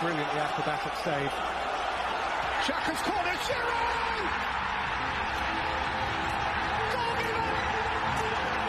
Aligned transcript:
Brilliantly 0.00 0.40
acrobatic 0.40 0.92
save. 1.02 1.30
Xhaka's 2.66 3.00
corner, 3.00 3.32
Giroud! 3.46 4.26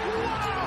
Wow, 0.08 0.67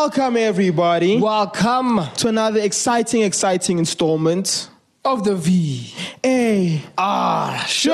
Welcome, 0.00 0.36
everybody, 0.36 1.18
Welcome 1.18 2.00
to 2.18 2.28
another 2.28 2.60
exciting, 2.60 3.22
exciting 3.22 3.78
installment 3.78 4.68
of 5.06 5.24
the 5.24 5.34
V. 5.34 5.90
A 6.22 6.82
Ah, 6.98 7.64
Show. 7.66 7.92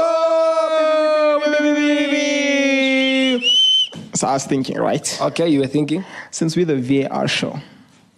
So 4.14 4.26
I 4.26 4.32
was 4.32 4.44
thinking, 4.46 4.78
right? 4.78 5.06
okay, 5.22 5.48
you 5.48 5.60
were 5.60 5.68
thinking? 5.68 6.04
Since 6.32 6.56
we're 6.56 6.66
the 6.66 6.76
VAR 7.06 7.28
show, 7.28 7.60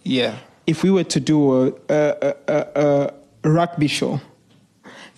Yeah. 0.03 0.33
if 0.65 0.81
we 0.81 0.89
were 0.89 1.03
to 1.03 1.19
do 1.19 1.37
a, 1.67 1.73
a, 1.87 2.33
a, 2.47 2.55
a, 2.75 3.13
a 3.43 3.49
rugby 3.51 3.87
show, 3.87 4.19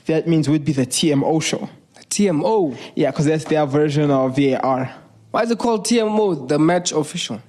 that 0.08 0.28
means 0.28 0.50
we'd 0.50 0.66
be 0.66 0.74
the 0.74 0.86
TMO 0.86 1.42
show. 1.42 1.70
TMO. 2.10 2.76
Yeah, 2.96 3.12
because 3.12 3.28
that's 3.28 3.46
their 3.46 3.66
version 3.66 4.12
of 4.12 4.36
VAR. 4.36 4.94
Why 5.32 5.44
is 5.44 5.52
it 5.52 5.58
called 5.58 5.86
TMO? 5.86 6.50
The 6.50 6.60
match 6.60 6.92
official. 6.92 7.42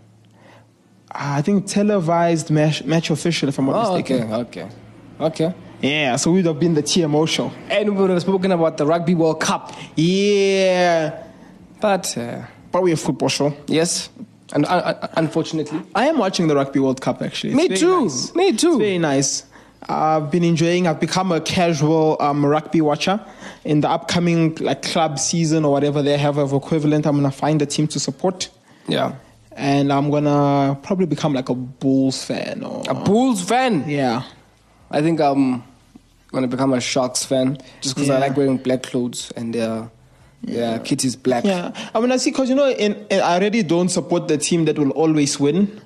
I 1.11 1.43
think 1.43 1.67
televised 1.67 2.51
match, 2.51 2.85
match 2.85 3.11
official, 3.11 3.49
if 3.49 3.59
I'm 3.59 3.67
not 3.67 3.77
Oh, 3.87 3.97
mistaken. 3.97 4.33
okay, 4.33 4.63
okay. 4.65 4.69
Okay. 5.21 5.55
Yeah, 5.81 6.17
so 6.17 6.33
we'd 6.33 6.47
have 6.47 6.59
been 6.61 6.75
the 6.75 6.83
TMO 6.83 7.27
show. 7.27 7.51
And 7.71 7.91
we 7.95 8.01
would 8.03 8.11
have 8.11 8.21
spoken 8.21 8.53
about 8.53 8.77
the 8.77 8.85
Rugby 8.87 9.15
World 9.15 9.41
Cup. 9.41 9.73
Yeah, 9.97 11.23
But, 11.81 12.17
uh, 12.19 12.43
but 12.73 12.83
we're 12.83 12.95
a 12.95 12.97
football 12.97 13.29
show. 13.29 13.55
yes. 13.67 14.11
And 14.55 14.65
uh, 14.65 14.69
uh, 14.69 15.09
unfortunately. 15.17 15.79
I 15.95 16.07
am 16.09 16.17
watching 16.19 16.49
the 16.49 16.55
Rugby 16.57 16.81
World 16.81 17.01
Cup 17.03 17.21
actually. 17.21 17.53
It's 17.53 17.69
Me 17.71 17.77
too. 17.77 18.01
nice. 18.05 18.35
Me 18.35 18.53
too. 18.55 18.69
It's 18.69 18.77
very 18.79 18.99
nice. 18.99 19.45
I've 19.89 20.31
been 20.31 20.43
enjoying. 20.43 20.87
I've 20.87 20.99
become 21.01 21.33
a 21.33 21.41
casual 21.41 22.17
um, 22.19 22.45
rugby 22.47 22.81
watcher. 22.81 23.21
In 23.65 23.81
the 23.83 23.91
upcoming 23.91 24.55
like 24.57 24.81
club 24.83 25.19
season 25.19 25.65
or 25.67 25.73
whatever 25.73 26.03
they 26.03 26.17
have 26.17 26.39
of 26.39 26.53
equivalent, 26.55 27.07
I'm 27.07 27.17
gonna 27.17 27.31
find 27.31 27.61
a 27.63 27.67
team 27.67 27.87
to 27.89 28.01
support, 28.01 28.49
Yeah. 28.87 29.13
And 29.59 29.93
I'm 29.93 30.11
gonna 30.11 30.79
probably 30.83 31.07
become 31.07 31.35
like 31.35 31.49
a 31.49 31.55
Bulls 31.55 32.25
fan 32.25 32.63
or 32.63 32.85
A 32.89 32.95
Bulls 32.95 33.43
fan. 33.43 33.89
yeah. 33.89 34.23
I 34.91 35.03
think 35.03 35.21
I'm 35.21 35.63
to 36.33 36.47
become 36.47 36.73
a 36.73 36.81
Sharks 36.81 37.25
fan 37.25 37.59
just 37.81 37.95
because 37.95 38.09
I 38.09 38.19
like 38.19 38.37
wearing 38.37 38.57
black 38.57 38.85
clothes 38.85 39.33
and 39.37 39.55
their, 39.55 39.91
their 40.43 40.79
kit 40.79 41.05
is 41.05 41.17
black. 41.17 41.45
Yeah, 41.45 41.73
I 41.95 42.01
mean, 42.01 42.13
I 42.13 42.17
see 42.17 42.31
because 42.31 42.49
you 42.49 42.55
know, 42.55 42.71
in, 42.71 42.95
in, 43.11 43.21
I 43.21 43.35
already 43.35 43.63
don't 43.63 43.89
support 43.89 44.29
the 44.29 44.39
team 44.39 44.65
that 44.67 44.79
will 44.79 44.91
always 44.91 45.39
win. 45.39 45.81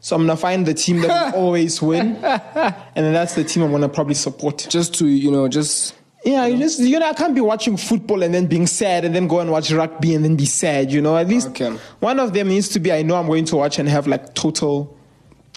So 0.00 0.14
I'm 0.14 0.22
gonna 0.22 0.36
find 0.36 0.66
the 0.66 0.74
team 0.74 1.00
that 1.00 1.34
will 1.34 1.40
always 1.46 1.80
win, 1.80 2.16
and 2.16 2.74
then 2.94 3.12
that's 3.14 3.34
the 3.34 3.42
team 3.42 3.62
I'm 3.62 3.70
gonna 3.70 3.88
probably 3.88 4.14
support. 4.14 4.66
Just 4.68 4.94
to, 4.96 5.06
you 5.06 5.30
know, 5.30 5.48
just. 5.48 5.94
Yeah, 6.24 6.46
you 6.46 6.56
just 6.58 6.80
you 6.80 6.98
know 6.98 7.06
I 7.08 7.12
can't 7.12 7.34
be 7.34 7.40
watching 7.42 7.76
football 7.76 8.22
and 8.22 8.32
then 8.32 8.46
being 8.46 8.66
sad 8.66 9.04
and 9.04 9.14
then 9.14 9.28
go 9.28 9.40
and 9.40 9.50
watch 9.50 9.70
rugby 9.70 10.14
and 10.14 10.24
then 10.24 10.36
be 10.36 10.46
sad. 10.46 10.90
You 10.90 11.00
know, 11.02 11.16
at 11.16 11.28
least 11.28 11.48
Okay. 11.48 11.70
one 12.00 12.18
of 12.18 12.32
them 12.32 12.48
needs 12.48 12.68
to 12.70 12.80
be. 12.80 12.90
I 12.92 13.02
know 13.02 13.16
I'm 13.16 13.26
going 13.26 13.44
to 13.46 13.56
watch 13.56 13.78
and 13.78 13.88
have 13.88 14.06
like 14.06 14.34
total, 14.34 14.96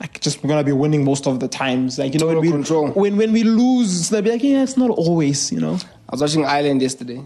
like 0.01 0.19
just 0.19 0.43
we're 0.43 0.49
gonna 0.49 0.63
be 0.65 0.73
winning 0.73 1.05
most 1.05 1.25
of 1.25 1.39
the 1.39 1.47
times. 1.47 1.97
Like 1.97 2.13
you 2.13 2.19
know 2.19 2.25
when 2.27 2.35
Total 2.35 2.41
we 2.41 2.51
control. 2.51 2.87
when 2.89 3.15
when 3.15 3.31
we 3.31 3.43
lose, 3.43 4.09
they'll 4.09 4.21
be 4.21 4.31
like, 4.31 4.43
yeah, 4.43 4.63
it's 4.63 4.75
not 4.77 4.89
always. 4.89 5.51
You 5.53 5.61
know, 5.61 5.75
I 6.09 6.11
was 6.11 6.21
watching 6.21 6.45
Ireland 6.45 6.81
yesterday. 6.81 7.23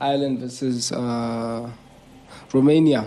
Ireland 0.00 0.40
versus 0.40 0.90
uh, 0.90 1.70
Romania. 2.52 3.06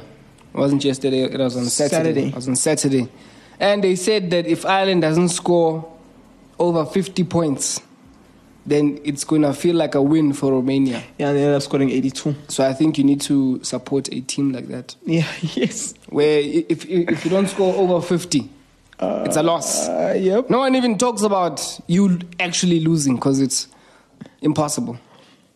It 0.54 0.58
wasn't 0.58 0.86
yesterday, 0.86 1.24
it 1.24 1.38
was 1.40 1.58
on 1.58 1.66
Saturday. 1.66 1.96
Saturday. 1.98 2.28
It 2.30 2.36
was 2.36 2.48
on 2.48 2.56
Saturday. 2.56 3.10
And 3.60 3.84
they 3.84 3.96
said 3.96 4.30
that 4.32 4.46
if 4.46 4.66
Ireland 4.66 5.02
doesn't 5.02 5.30
score 5.30 5.92
over 6.60 6.86
50 6.86 7.24
points, 7.24 7.82
then 8.66 9.00
it's 9.04 9.24
going 9.24 9.42
to 9.42 9.54
feel 9.54 9.76
like 9.76 9.94
a 9.96 10.02
win 10.02 10.32
for 10.34 10.52
Romania. 10.52 11.04
yeah, 11.18 11.28
and 11.30 11.38
they 11.38 11.42
ended 11.42 11.56
up 11.56 11.62
scoring 11.62 11.90
82. 11.90 12.36
So 12.48 12.66
I 12.66 12.74
think 12.74 12.98
you 12.98 13.04
need 13.04 13.20
to 13.22 13.62
support 13.64 14.08
a 14.12 14.22
team 14.22 14.52
like 14.54 14.68
that. 14.70 14.96
Yeah, 15.06 15.28
yes, 15.42 15.94
Where 16.10 16.40
if, 16.40 16.86
if 16.86 17.26
you 17.26 17.30
don't 17.32 17.48
score 17.48 17.76
over 17.76 18.02
50, 18.06 18.50
it's 19.02 19.36
a 19.36 19.44
loss. 19.44 19.90
uh, 19.90 20.16
yep. 20.18 20.50
No 20.50 20.60
one 20.60 20.76
even 20.76 20.98
talks 20.98 21.24
about 21.24 21.80
you 21.88 22.20
actually 22.40 22.80
losing 22.80 23.16
because 23.16 23.42
it's 23.42 23.68
impossible. 24.42 24.98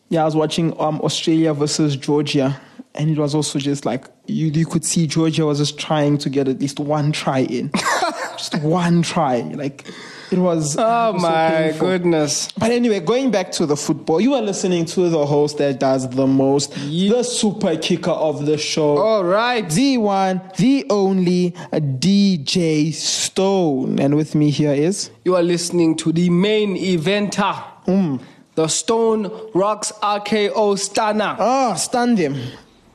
Yeah, 0.10 0.22
I 0.24 0.26
was 0.26 0.36
watching 0.36 0.78
um, 0.80 1.00
Australia 1.02 1.54
versus 1.54 1.96
Georgia, 1.96 2.60
and 2.96 3.10
it 3.10 3.18
was 3.18 3.34
also 3.36 3.60
just 3.60 3.86
like 3.86 4.06
you, 4.26 4.48
you 4.48 4.66
could 4.66 4.84
see 4.84 5.08
Georgia 5.08 5.46
was 5.46 5.60
just 5.60 5.78
trying 5.78 6.18
to 6.20 6.30
get 6.30 6.48
at 6.48 6.60
least 6.60 6.80
one 6.80 7.12
try 7.14 7.40
in, 7.40 7.72
just 8.38 8.56
one 8.62 9.02
try. 9.02 9.42
Like 9.42 9.86
it 10.32 10.40
was. 10.40 10.76
Oh 10.78 11.10
it 11.10 11.14
was 11.14 11.22
my 11.22 11.50
painful. 11.50 11.88
goodness. 11.88 12.52
But 12.58 12.72
anyway, 12.72 13.00
going 13.00 13.32
back 13.32 13.52
to 13.54 13.66
the 13.66 13.76
football, 13.78 14.20
you 14.22 14.34
are 14.34 14.42
listening 14.42 14.86
to 14.86 15.10
the 15.10 15.26
host 15.26 15.58
that 15.60 15.80
does 15.80 16.10
the 16.10 16.28
most, 16.28 16.74
the 16.74 17.24
super 17.24 17.76
kicker 17.78 18.12
of 18.12 18.46
the 18.46 18.58
show. 18.58 18.98
All 18.98 19.24
right. 19.24 19.70
The 19.70 19.98
one, 19.98 20.42
the 20.58 20.86
only 20.90 21.52
DJ 21.72 22.94
Stone. 22.94 24.00
And 24.00 24.16
with 24.16 24.36
me 24.36 24.50
here 24.50 24.74
is. 24.74 25.10
You 25.26 25.36
are 25.36 25.44
listening 25.44 25.96
to 25.98 26.12
the 26.12 26.30
main 26.30 26.76
eventer, 26.78 27.54
Hmm. 27.86 28.18
the 28.56 28.68
Stone 28.68 29.32
Rocks 29.54 29.92
RKO 30.02 30.76
Stana. 30.76 31.36
Oh, 31.40 31.76
stand 31.76 32.18
him. 32.18 32.36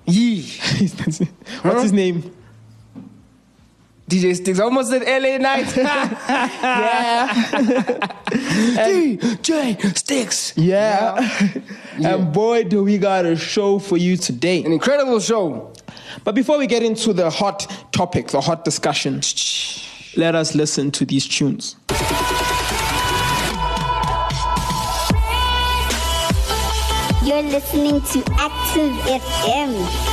Yee. 0.07 0.43
What's 1.63 1.83
his 1.83 1.93
name? 1.93 2.35
DJ 4.13 4.37
Sticks 4.37 4.61
I 4.61 4.65
almost 4.65 4.91
said 4.91 5.03
LA 5.03 5.39
Night. 5.39 5.75
Yeah. 8.33 8.87
DJ 9.43 9.97
Sticks. 9.97 10.53
Yeah. 10.57 11.19
Yeah. 11.99 12.15
And 12.15 12.33
boy, 12.33 12.65
do 12.65 12.85
we 12.85 12.99
got 12.99 13.25
a 13.25 13.37
show 13.37 13.79
for 13.79 13.97
you 13.97 14.17
today. 14.17 14.63
An 14.65 14.73
incredible 14.73 15.21
show. 15.21 15.73
But 16.25 16.35
before 16.35 16.59
we 16.59 16.67
get 16.67 16.83
into 16.83 17.13
the 17.13 17.31
hot 17.31 17.67
topic, 17.93 18.29
the 18.29 18.41
hot 18.41 18.65
discussion, 18.65 19.21
let 20.17 20.35
us 20.35 20.55
listen 20.55 20.91
to 20.93 21.05
these 21.05 21.27
tunes. 21.27 21.77
You're 27.25 27.43
listening 27.43 28.01
to 28.01 28.25
Active 28.39 28.93
FM. 29.07 30.12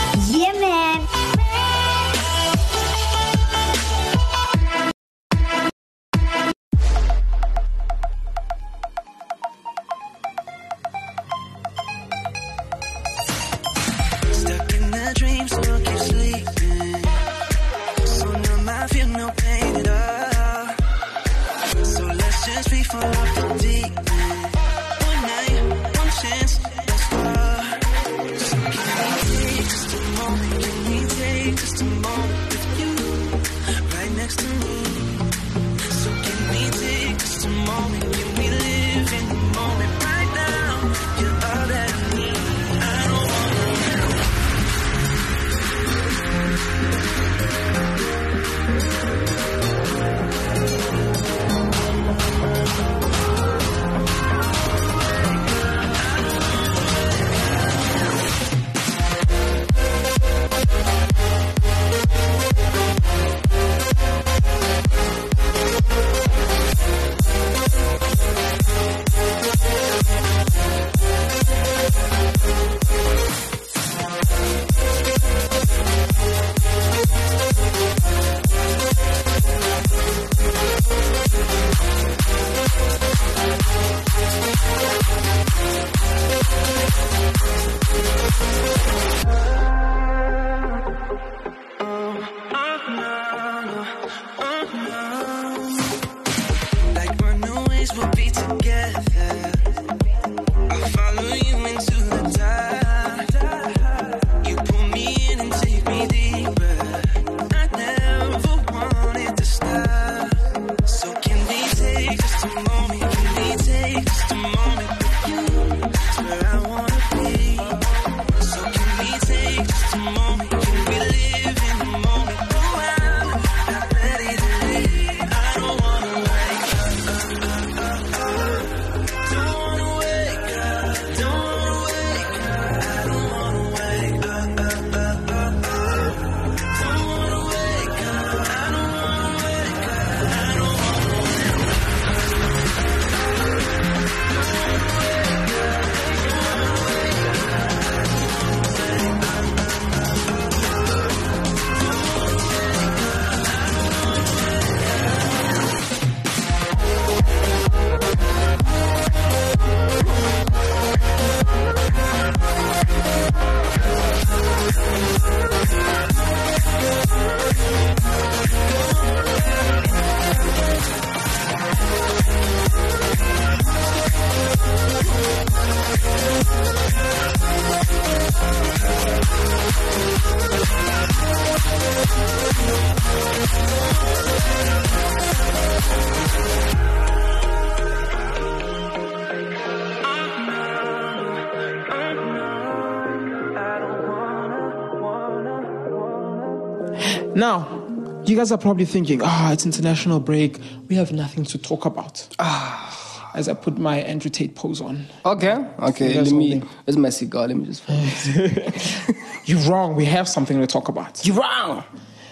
Now, 197.40 198.22
you 198.26 198.36
guys 198.36 198.52
are 198.52 198.58
probably 198.58 198.84
thinking, 198.84 199.22
ah, 199.24 199.54
it's 199.54 199.66
international 199.66 200.20
break. 200.20 200.60
We 200.90 200.96
have 200.98 201.14
nothing 201.14 201.46
to 201.46 201.58
talk 201.58 201.86
about. 201.86 202.28
Ah. 202.38 203.32
As 203.34 203.48
I 203.48 203.54
put 203.54 203.78
my 203.78 204.00
Andrew 204.02 204.30
Tate 204.30 204.56
pose 204.56 204.82
on. 204.82 205.06
Okay, 205.24 205.66
okay. 205.80 206.16
Let 206.16 206.34
me. 206.34 206.60
Where's 206.84 206.98
my 206.98 207.10
cigar? 207.10 207.48
Let 207.48 207.58
me 207.58 207.66
just. 207.66 207.88
You're 209.46 209.60
wrong. 209.70 209.96
We 209.96 210.04
have 210.06 210.28
something 210.28 210.60
to 210.60 210.68
talk 210.68 210.90
about. 210.90 211.26
You're 211.26 211.38
wrong. 211.38 211.84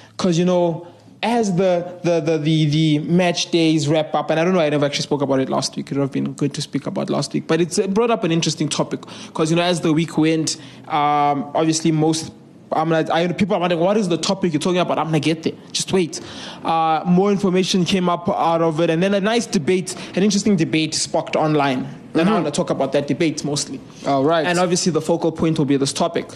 Because, 0.10 0.38
you 0.38 0.44
know, 0.44 0.88
as 1.24 1.56
the, 1.56 2.00
the, 2.04 2.20
the, 2.20 2.38
the, 2.40 2.66
the 2.66 3.00
match 3.00 3.52
days 3.52 3.88
wrap 3.88 4.14
up, 4.16 4.30
and 4.32 4.40
I 4.40 4.44
don't 4.44 4.56
know, 4.56 4.60
I 4.60 4.70
never 4.70 4.86
actually 4.88 5.04
spoke 5.04 5.22
about 5.22 5.40
it 5.40 5.50
last 5.50 5.78
week. 5.78 5.92
It 5.92 5.98
would 5.98 6.02
have 6.02 6.12
been 6.12 6.34
good 6.34 6.54
to 6.56 6.62
speak 6.62 6.88
about 6.88 7.10
last 7.12 7.32
week. 7.32 7.48
But 7.48 7.62
it's, 7.62 7.78
it 7.78 7.94
brought 7.94 8.12
up 8.12 8.24
an 8.24 8.32
interesting 8.32 8.68
topic. 8.68 9.02
Because, 9.28 9.52
you 9.52 9.56
know, 9.56 9.62
as 9.62 9.82
the 9.82 9.94
week 9.94 10.18
went, 10.18 10.58
um, 10.88 11.50
obviously 11.56 11.92
most. 11.92 12.34
I'm 12.72 12.90
like, 12.90 13.10
I, 13.10 13.32
people 13.32 13.56
are 13.56 13.60
wondering, 13.60 13.82
what 13.82 13.98
is 13.98 14.10
the 14.10 14.18
topic 14.18 14.52
you're 14.52 14.60
talking 14.60 14.80
about? 14.80 14.98
I'm 14.98 15.10
going 15.10 15.22
to 15.22 15.34
get 15.34 15.44
there. 15.44 15.54
Just 15.72 15.94
wait. 15.94 16.20
Uh, 16.64 17.02
more 17.06 17.32
information 17.32 17.86
came 17.86 18.10
up 18.10 18.28
out 18.28 18.62
of 18.62 18.80
it. 18.82 18.90
And 18.90 19.02
then 19.02 19.14
a 19.14 19.22
nice 19.22 19.46
debate, 19.46 19.96
an 20.16 20.24
interesting 20.24 20.58
debate 20.58 20.94
sparked 20.94 21.36
online. 21.36 21.88
And 22.14 22.30
I 22.30 22.34
want 22.34 22.46
to 22.46 22.52
talk 22.52 22.70
about 22.70 22.92
that 22.94 23.08
debate 23.08 23.44
mostly. 23.46 23.80
All 24.06 24.24
right. 24.24 24.46
And 24.46 24.60
obviously, 24.60 24.92
the 24.92 25.02
focal 25.02 25.32
point 25.32 25.58
will 25.60 25.66
be 25.66 25.78
this 25.78 25.94
topic. 25.94 26.28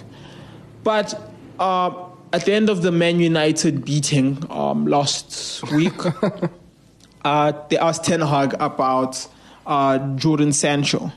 But 0.83 1.13
uh, 1.59 2.05
at 2.33 2.45
the 2.45 2.53
end 2.53 2.69
of 2.69 2.81
the 2.81 2.91
Man 2.91 3.19
United 3.19 3.83
beating 3.83 4.45
um, 4.49 4.85
last 4.85 5.63
week, 5.71 5.93
uh, 7.25 7.53
they 7.69 7.77
asked 7.77 8.05
Ten 8.05 8.21
Hag 8.21 8.55
about 8.59 9.27
uh, 9.65 9.97
Jordan 10.15 10.53
Sancho. 10.53 11.11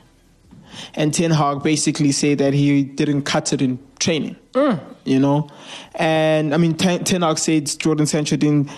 And 0.93 1.13
Ten 1.13 1.31
Hag 1.31 1.63
basically 1.63 2.11
said 2.11 2.37
that 2.39 2.53
he 2.53 2.83
didn't 2.83 3.23
cut 3.23 3.53
it 3.53 3.61
in 3.61 3.79
training. 3.99 4.35
You 5.03 5.19
know? 5.19 5.49
And 5.95 6.53
I 6.53 6.57
mean, 6.57 6.75
Ten, 6.75 7.03
Ten 7.03 7.21
Hag 7.21 7.37
said 7.37 7.67
Jordan 7.79 8.05
Sancho 8.05 8.35
didn't 8.35 8.69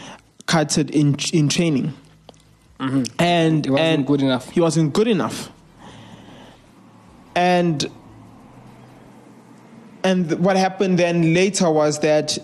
cut 0.46 0.78
it 0.78 0.90
in, 0.92 1.16
in 1.34 1.50
training. 1.50 1.94
And, 2.80 3.64
Mm-hmm. 3.64 3.64
He 3.64 3.72
wasn't 3.72 3.80
and 3.80 4.08
good 4.08 4.22
enough. 4.22 4.50
He 4.50 4.62
wasn't 4.62 4.94
good 4.94 5.08
enough. 5.08 5.52
And 7.36 7.90
and 10.04 10.32
what 10.40 10.56
happened 10.58 11.00
then 11.00 11.34
later 11.34 11.70
was 11.70 12.00
that 12.00 12.38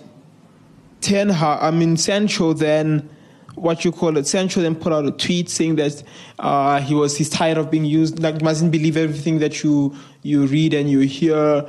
Ten 1.00 1.28
Hag, 1.28 1.58
I 1.62 1.70
mean 1.70 1.96
Sancho 1.96 2.52
then 2.52 3.08
what 3.54 3.84
you 3.84 3.92
call 3.92 4.16
it 4.16 4.26
Sancho 4.26 4.60
then 4.60 4.74
put 4.74 4.92
out 4.92 5.04
a 5.06 5.10
tweet 5.10 5.48
saying 5.48 5.76
that 5.76 6.02
uh, 6.38 6.80
he 6.80 6.94
was 6.94 7.16
he's 7.16 7.28
tired 7.30 7.58
of 7.58 7.70
being 7.70 7.84
used 7.84 8.20
like 8.20 8.42
mustn't 8.42 8.72
believe 8.72 8.96
everything 8.96 9.38
that 9.38 9.62
you 9.62 9.94
you 10.22 10.46
read 10.46 10.74
and 10.74 10.90
you 10.90 11.00
hear 11.00 11.64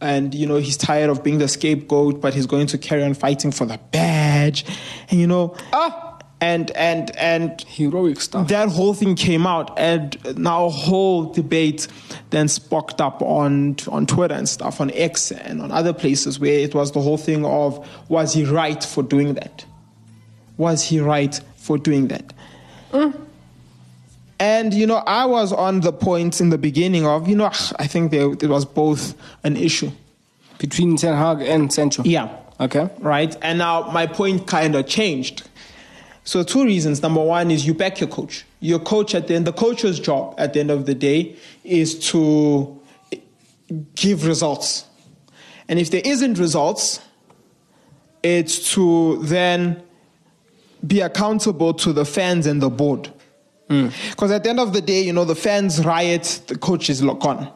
and 0.00 0.34
you 0.34 0.46
know 0.46 0.56
he's 0.56 0.76
tired 0.76 1.10
of 1.10 1.22
being 1.22 1.38
the 1.38 1.48
scapegoat 1.48 2.20
but 2.20 2.34
he's 2.34 2.46
going 2.46 2.66
to 2.66 2.78
carry 2.78 3.02
on 3.02 3.14
fighting 3.14 3.50
for 3.50 3.66
the 3.66 3.78
badge 3.92 4.64
and 5.10 5.20
you 5.20 5.26
know 5.26 5.56
Ah! 5.72 6.04
and 6.40 6.70
and 6.72 7.16
and 7.16 7.62
Heroic 7.62 8.20
stuff. 8.20 8.48
that 8.48 8.68
whole 8.68 8.94
thing 8.94 9.16
came 9.16 9.46
out 9.46 9.76
and 9.78 10.16
now 10.38 10.66
a 10.66 10.70
whole 10.70 11.32
debate 11.32 11.88
then 12.30 12.46
sparked 12.48 13.00
up 13.00 13.20
on 13.22 13.76
on 13.88 14.06
Twitter 14.06 14.34
and 14.34 14.48
stuff 14.48 14.80
on 14.80 14.90
X 14.92 15.32
and 15.32 15.60
on 15.60 15.72
other 15.72 15.92
places 15.92 16.38
where 16.38 16.52
it 16.52 16.74
was 16.74 16.92
the 16.92 17.00
whole 17.00 17.18
thing 17.18 17.44
of 17.44 17.84
was 18.08 18.34
he 18.34 18.44
right 18.44 18.82
for 18.84 19.02
doing 19.02 19.34
that 19.34 19.64
was 20.58 20.82
he 20.84 21.00
right 21.00 21.40
for 21.56 21.78
doing 21.78 22.08
that 22.08 22.32
and 24.40 24.72
you 24.74 24.86
know 24.86 24.96
I 25.06 25.24
was 25.26 25.52
on 25.52 25.80
the 25.80 25.92
point 25.92 26.40
in 26.40 26.50
the 26.50 26.58
beginning 26.58 27.06
of 27.06 27.28
you 27.28 27.36
know 27.36 27.46
I 27.78 27.86
think 27.86 28.10
there 28.10 28.30
it 28.32 28.48
was 28.48 28.64
both 28.64 29.14
an 29.44 29.56
issue 29.56 29.90
Between 30.58 30.96
Ten 30.96 31.14
Hag 31.16 31.40
and 31.42 31.72
Sancho. 31.72 32.02
yeah 32.04 32.28
Okay. 32.60 32.90
right? 32.98 33.36
And 33.40 33.58
now 33.58 33.88
my 33.92 34.06
point 34.08 34.48
kind 34.48 34.74
of 34.74 34.88
changed. 34.88 35.48
So 36.24 36.42
two 36.42 36.64
reasons. 36.64 37.00
Number 37.02 37.22
one 37.22 37.52
is 37.52 37.64
you 37.64 37.72
back 37.72 38.00
your 38.00 38.08
coach. 38.08 38.44
Your 38.58 38.80
coach 38.80 39.14
at 39.14 39.28
the 39.28 39.36
end, 39.36 39.46
the 39.46 39.52
coach's 39.52 40.00
job 40.00 40.34
at 40.38 40.54
the 40.54 40.60
end 40.60 40.72
of 40.72 40.84
the 40.84 40.94
day 40.94 41.36
is 41.62 41.96
to 42.10 42.80
give 43.94 44.26
results. 44.26 44.86
And 45.68 45.78
if 45.78 45.92
there 45.92 46.02
isn't 46.04 46.36
results, 46.38 47.00
it's 48.24 48.72
to 48.74 49.18
then 49.22 49.80
be 50.86 51.00
accountable 51.00 51.74
to 51.74 51.92
the 51.92 52.04
fans 52.04 52.46
and 52.46 52.62
the 52.62 52.70
board. 52.70 53.10
Because 54.10 54.30
at 54.30 54.44
the 54.44 54.50
end 54.50 54.60
of 54.60 54.72
the 54.72 54.80
day, 54.80 55.02
you 55.02 55.12
know, 55.12 55.24
the 55.24 55.34
fans 55.34 55.84
riot, 55.84 56.40
the 56.46 56.56
coach 56.56 56.88
is 56.88 57.02
gone. 57.02 57.52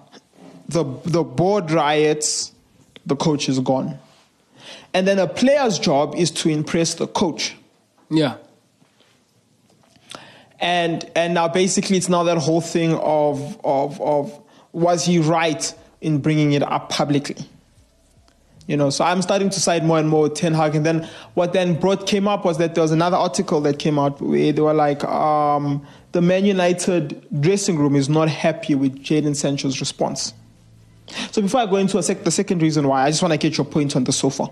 The, 0.68 0.84
the 1.04 1.24
board 1.24 1.70
riots, 1.70 2.52
the 3.06 3.16
coach 3.16 3.48
is 3.48 3.58
gone. 3.60 3.98
And 4.94 5.06
then 5.06 5.18
a 5.18 5.26
player's 5.26 5.78
job 5.78 6.14
is 6.16 6.30
to 6.32 6.50
impress 6.50 6.94
the 6.94 7.06
coach. 7.06 7.56
Yeah. 8.10 8.36
And 10.60 11.10
and 11.16 11.34
now 11.34 11.48
basically 11.48 11.96
it's 11.96 12.08
now 12.08 12.22
that 12.24 12.38
whole 12.38 12.60
thing 12.60 12.94
of 12.94 13.58
of 13.64 14.00
of 14.00 14.38
was 14.72 15.04
he 15.04 15.18
right 15.18 15.74
in 16.00 16.18
bringing 16.18 16.52
it 16.52 16.62
up 16.62 16.88
publicly? 16.88 17.36
You 18.66 18.76
know, 18.76 18.90
so 18.90 19.04
I'm 19.04 19.22
starting 19.22 19.50
to 19.50 19.60
side 19.60 19.84
more 19.84 19.98
and 19.98 20.08
more 20.08 20.22
with 20.22 20.34
Ten 20.34 20.54
Hag. 20.54 20.76
And 20.76 20.86
then 20.86 21.08
what 21.34 21.52
then 21.52 21.78
brought 21.78 22.06
came 22.06 22.28
up 22.28 22.44
was 22.44 22.58
that 22.58 22.74
there 22.74 22.82
was 22.82 22.92
another 22.92 23.16
article 23.16 23.60
that 23.62 23.78
came 23.78 23.98
out 23.98 24.20
where 24.20 24.52
they 24.52 24.62
were 24.62 24.72
like, 24.72 25.02
um, 25.04 25.84
the 26.12 26.22
Man 26.22 26.44
United 26.44 27.26
dressing 27.40 27.76
room 27.76 27.96
is 27.96 28.08
not 28.08 28.28
happy 28.28 28.74
with 28.74 29.02
Jadon 29.02 29.34
Sancho's 29.34 29.80
response. 29.80 30.32
So 31.32 31.42
before 31.42 31.60
I 31.60 31.66
go 31.66 31.76
into 31.76 32.00
sec- 32.02 32.24
the 32.24 32.30
second 32.30 32.62
reason 32.62 32.86
why, 32.86 33.02
I 33.02 33.10
just 33.10 33.22
want 33.22 33.32
to 33.32 33.38
get 33.38 33.58
your 33.58 33.64
point 33.64 33.96
on 33.96 34.04
the 34.04 34.12
sofa. 34.12 34.48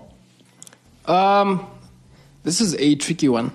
Um, 1.05 1.65
this 2.43 2.61
is 2.61 2.75
a 2.75 2.95
tricky 2.95 3.29
one 3.29 3.51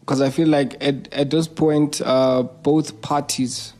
because 0.00 0.20
I 0.20 0.30
feel 0.30 0.48
like 0.48 0.76
at 0.82 1.12
at 1.12 1.30
this 1.30 1.48
point, 1.48 2.00
uh, 2.04 2.42
both 2.42 3.00
parties, 3.00 3.72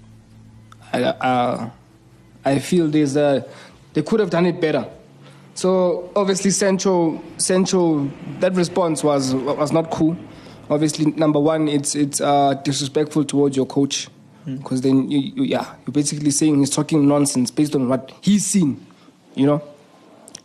uh, 0.92 0.96
uh, 0.96 1.70
I 2.44 2.58
feel 2.58 2.88
there's 2.88 3.16
a 3.16 3.46
they 3.94 4.02
could 4.02 4.20
have 4.20 4.30
done 4.30 4.46
it 4.46 4.60
better. 4.60 4.88
So 5.56 6.10
obviously, 6.14 6.50
Sancho, 6.52 7.20
Sancho, 7.38 8.08
that 8.38 8.54
response 8.54 9.02
was 9.02 9.34
was 9.34 9.72
not 9.72 9.90
cool. 9.90 10.16
Obviously, 10.70 11.06
number 11.12 11.40
one, 11.40 11.66
it's 11.66 11.94
it's 11.96 12.20
uh, 12.20 12.54
disrespectful 12.62 13.24
towards 13.24 13.56
your 13.56 13.66
coach 13.66 14.08
because 14.44 14.82
then 14.82 15.10
you, 15.10 15.18
you, 15.18 15.42
yeah, 15.42 15.74
you're 15.84 15.92
basically 15.92 16.30
saying 16.30 16.58
he's 16.60 16.70
talking 16.70 17.08
nonsense 17.08 17.50
based 17.50 17.74
on 17.74 17.88
what 17.88 18.12
he's 18.20 18.46
seen, 18.46 18.86
you 19.34 19.44
know 19.46 19.60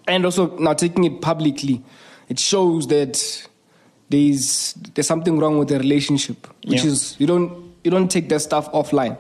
and 0.08 0.26
also 0.26 0.58
now 0.58 0.74
taking 0.74 1.04
it 1.04 1.22
publicly, 1.22 1.82
it 2.28 2.40
shows 2.40 2.88
that 2.88 3.48
there's 4.10 4.74
there's 4.94 5.08
something 5.08 5.40
wrong 5.40 5.58
with 5.60 5.68
the 5.70 5.78
relationship, 5.80 6.48
which 6.66 6.84
Yeah. 6.84 6.90
is 6.92 7.16
you 7.20 7.28
don't 7.28 7.52
you 7.84 7.92
don't 7.92 8.10
take 8.10 8.28
that 8.30 8.42
stuff 8.42 8.72
offline. 8.72 9.18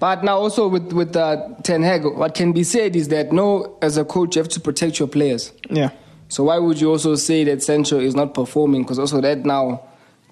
But 0.00 0.24
now 0.24 0.38
also 0.38 0.68
with 0.68 0.92
with 0.92 1.16
uh, 1.16 1.48
Ten 1.62 1.82
Hag, 1.82 2.04
what 2.04 2.34
can 2.34 2.52
be 2.52 2.64
said 2.64 2.96
is 2.96 3.08
that 3.08 3.32
no, 3.32 3.76
as 3.82 3.96
a 3.96 4.04
coach, 4.04 4.36
you 4.36 4.40
have 4.40 4.48
to 4.50 4.60
protect 4.60 4.98
your 4.98 5.08
players. 5.08 5.52
Yeah. 5.68 5.90
So 6.28 6.44
why 6.44 6.58
would 6.58 6.80
you 6.80 6.90
also 6.90 7.14
say 7.14 7.44
that 7.44 7.62
Sancho 7.62 8.00
is 8.00 8.14
not 8.14 8.34
performing? 8.34 8.82
Because 8.82 8.98
also 8.98 9.20
that 9.20 9.44
now 9.44 9.82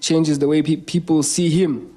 changes 0.00 0.38
the 0.38 0.48
way 0.48 0.62
pe- 0.62 0.76
people 0.76 1.22
see 1.22 1.50
him. 1.50 1.94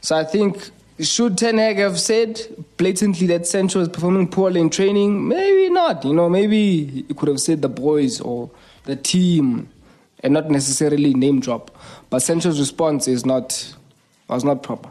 So 0.00 0.16
I 0.16 0.24
think 0.24 0.70
should 1.00 1.38
Ten 1.38 1.58
Hag 1.58 1.78
have 1.78 1.98
said 1.98 2.40
blatantly 2.76 3.26
that 3.28 3.46
Sancho 3.46 3.80
is 3.80 3.88
performing 3.88 4.28
poorly 4.28 4.60
in 4.60 4.70
training? 4.70 5.26
Maybe 5.26 5.70
not. 5.70 6.04
You 6.04 6.12
know, 6.12 6.28
maybe 6.28 6.84
he 6.86 7.14
could 7.14 7.28
have 7.28 7.40
said 7.40 7.62
the 7.62 7.68
boys 7.68 8.20
or 8.20 8.50
the 8.84 8.96
team, 8.96 9.68
and 10.20 10.34
not 10.34 10.50
necessarily 10.50 11.14
name 11.14 11.40
drop. 11.40 11.70
But 12.10 12.20
Sancho's 12.20 12.60
response 12.60 13.08
is 13.08 13.24
not 13.24 13.74
was 14.28 14.44
not 14.44 14.62
proper. 14.62 14.90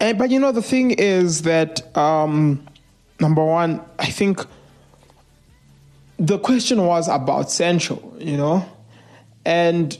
And, 0.00 0.18
but 0.18 0.30
you 0.30 0.38
know, 0.38 0.52
the 0.52 0.62
thing 0.62 0.90
is 0.92 1.42
that, 1.42 1.96
um, 1.96 2.66
number 3.20 3.44
one, 3.44 3.80
I 3.98 4.06
think 4.06 4.40
the 6.18 6.38
question 6.38 6.84
was 6.84 7.08
about 7.08 7.50
Sancho, 7.50 8.14
you 8.18 8.36
know? 8.36 8.68
And 9.44 9.96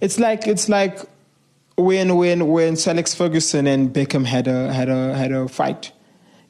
it's 0.00 0.18
like, 0.18 0.46
it's 0.46 0.68
like 0.68 0.98
when, 1.76 2.16
when, 2.16 2.48
when 2.48 2.76
Sir 2.76 2.92
Alex 2.92 3.14
Ferguson 3.14 3.66
and 3.66 3.92
Beckham 3.92 4.24
had 4.24 4.46
a, 4.46 4.72
had 4.72 4.88
a, 4.88 5.14
had 5.16 5.32
a 5.32 5.48
fight, 5.48 5.92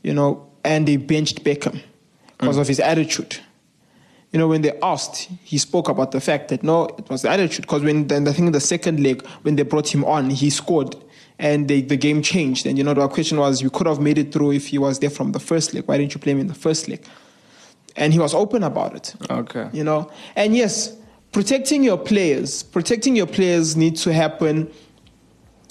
you 0.02 0.12
know, 0.12 0.46
and 0.64 0.86
they 0.88 0.96
benched 0.96 1.44
Beckham 1.44 1.80
because 2.38 2.58
of 2.58 2.68
his 2.68 2.80
attitude 2.80 3.40
you 4.34 4.40
know, 4.40 4.48
when 4.48 4.62
they 4.62 4.76
asked, 4.82 5.28
he 5.44 5.58
spoke 5.58 5.88
about 5.88 6.10
the 6.10 6.20
fact 6.20 6.48
that 6.48 6.64
no, 6.64 6.86
it 6.86 7.08
was 7.08 7.22
the 7.22 7.30
attitude. 7.30 7.62
Because 7.62 7.84
when 7.84 8.08
then 8.08 8.26
I 8.26 8.32
think 8.32 8.52
the 8.52 8.58
second 8.58 8.98
leg, 8.98 9.24
when 9.42 9.54
they 9.54 9.62
brought 9.62 9.94
him 9.94 10.04
on, 10.04 10.28
he 10.28 10.50
scored, 10.50 10.96
and 11.38 11.68
they, 11.68 11.82
the 11.82 11.96
game 11.96 12.20
changed. 12.20 12.66
And 12.66 12.76
you 12.76 12.82
know, 12.82 12.94
the 12.94 13.06
question 13.06 13.38
was, 13.38 13.62
you 13.62 13.70
could 13.70 13.86
have 13.86 14.00
made 14.00 14.18
it 14.18 14.32
through 14.32 14.50
if 14.50 14.66
he 14.66 14.78
was 14.78 14.98
there 14.98 15.08
from 15.08 15.30
the 15.30 15.38
first 15.38 15.72
leg. 15.72 15.86
Why 15.86 15.98
didn't 15.98 16.14
you 16.14 16.20
play 16.20 16.32
him 16.32 16.40
in 16.40 16.48
the 16.48 16.54
first 16.54 16.88
leg? 16.88 17.06
And 17.94 18.12
he 18.12 18.18
was 18.18 18.34
open 18.34 18.64
about 18.64 18.96
it. 18.96 19.14
Okay. 19.30 19.68
You 19.72 19.84
know, 19.84 20.10
and 20.34 20.56
yes, 20.56 20.96
protecting 21.30 21.84
your 21.84 21.96
players, 21.96 22.64
protecting 22.64 23.14
your 23.14 23.28
players 23.28 23.76
needs 23.76 24.02
to 24.02 24.12
happen 24.12 24.68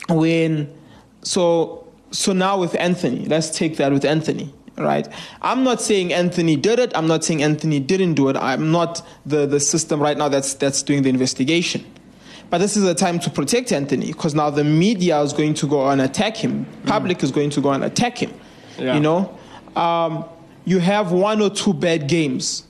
when 0.07 0.73
so 1.21 1.85
so 2.11 2.31
now 2.31 2.57
with 2.57 2.75
Antony, 2.75 3.25
let's 3.25 3.49
take 3.49 3.75
that 3.75 3.91
with 3.91 4.05
Antony, 4.05 4.53
right? 4.77 5.07
I'm 5.41 5.63
not 5.63 5.81
saying 5.81 6.13
Antony 6.13 6.55
did 6.55 6.79
it. 6.79 6.91
I'm 6.95 7.07
not 7.07 7.23
saying 7.23 7.43
Antony 7.43 7.79
didn't 7.79 8.15
do 8.15 8.29
it. 8.29 8.37
I'm 8.37 8.71
not 8.71 9.05
the 9.25 9.45
the 9.45 9.59
system 9.59 10.01
right 10.01 10.17
now 10.17 10.29
that's 10.29 10.53
that's 10.55 10.83
doing 10.83 11.03
the 11.03 11.09
investigation. 11.09 11.85
But 12.49 12.59
this 12.59 12.77
is 12.77 12.83
a 12.83 12.93
time 12.93 13.19
to 13.19 13.29
protect 13.29 13.71
Antony 13.71 14.07
because 14.07 14.35
now 14.35 14.49
the 14.49 14.63
media 14.63 15.19
is 15.21 15.33
going 15.33 15.55
to 15.55 15.67
go 15.67 15.89
and 15.89 16.01
attack 16.01 16.37
him. 16.37 16.65
Public 16.85 17.23
is 17.23 17.31
going 17.31 17.49
to 17.51 17.61
go 17.61 17.71
and 17.71 17.83
attack 17.83 18.17
him. 18.17 18.31
Yeah. 18.77 18.93
You 18.93 18.99
know, 18.99 19.39
um, 19.75 20.25
you 20.65 20.79
have 20.79 21.11
one 21.11 21.41
or 21.41 21.49
two 21.49 21.73
bad 21.73 22.07
games 22.07 22.63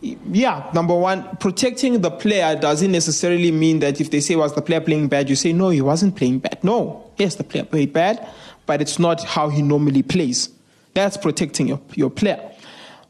yeah, 0.00 0.70
number 0.74 0.94
one, 0.94 1.36
protecting 1.38 2.00
the 2.00 2.10
player 2.10 2.54
doesn't 2.56 2.92
necessarily 2.92 3.50
mean 3.50 3.80
that 3.80 4.00
if 4.00 4.10
they 4.10 4.20
say 4.20 4.36
was 4.36 4.54
the 4.54 4.62
player 4.62 4.80
playing 4.80 5.08
bad, 5.08 5.28
you 5.28 5.36
say 5.36 5.52
no, 5.52 5.70
he 5.70 5.80
wasn't 5.80 6.16
playing 6.16 6.38
bad. 6.38 6.62
No, 6.62 7.10
yes, 7.16 7.34
the 7.34 7.44
player 7.44 7.64
played 7.64 7.92
bad, 7.92 8.28
but 8.66 8.80
it's 8.80 8.98
not 8.98 9.24
how 9.24 9.48
he 9.48 9.60
normally 9.62 10.02
plays. 10.02 10.50
That's 10.98 11.16
protecting 11.16 11.68
your, 11.68 11.80
your 11.94 12.10
player. 12.10 12.40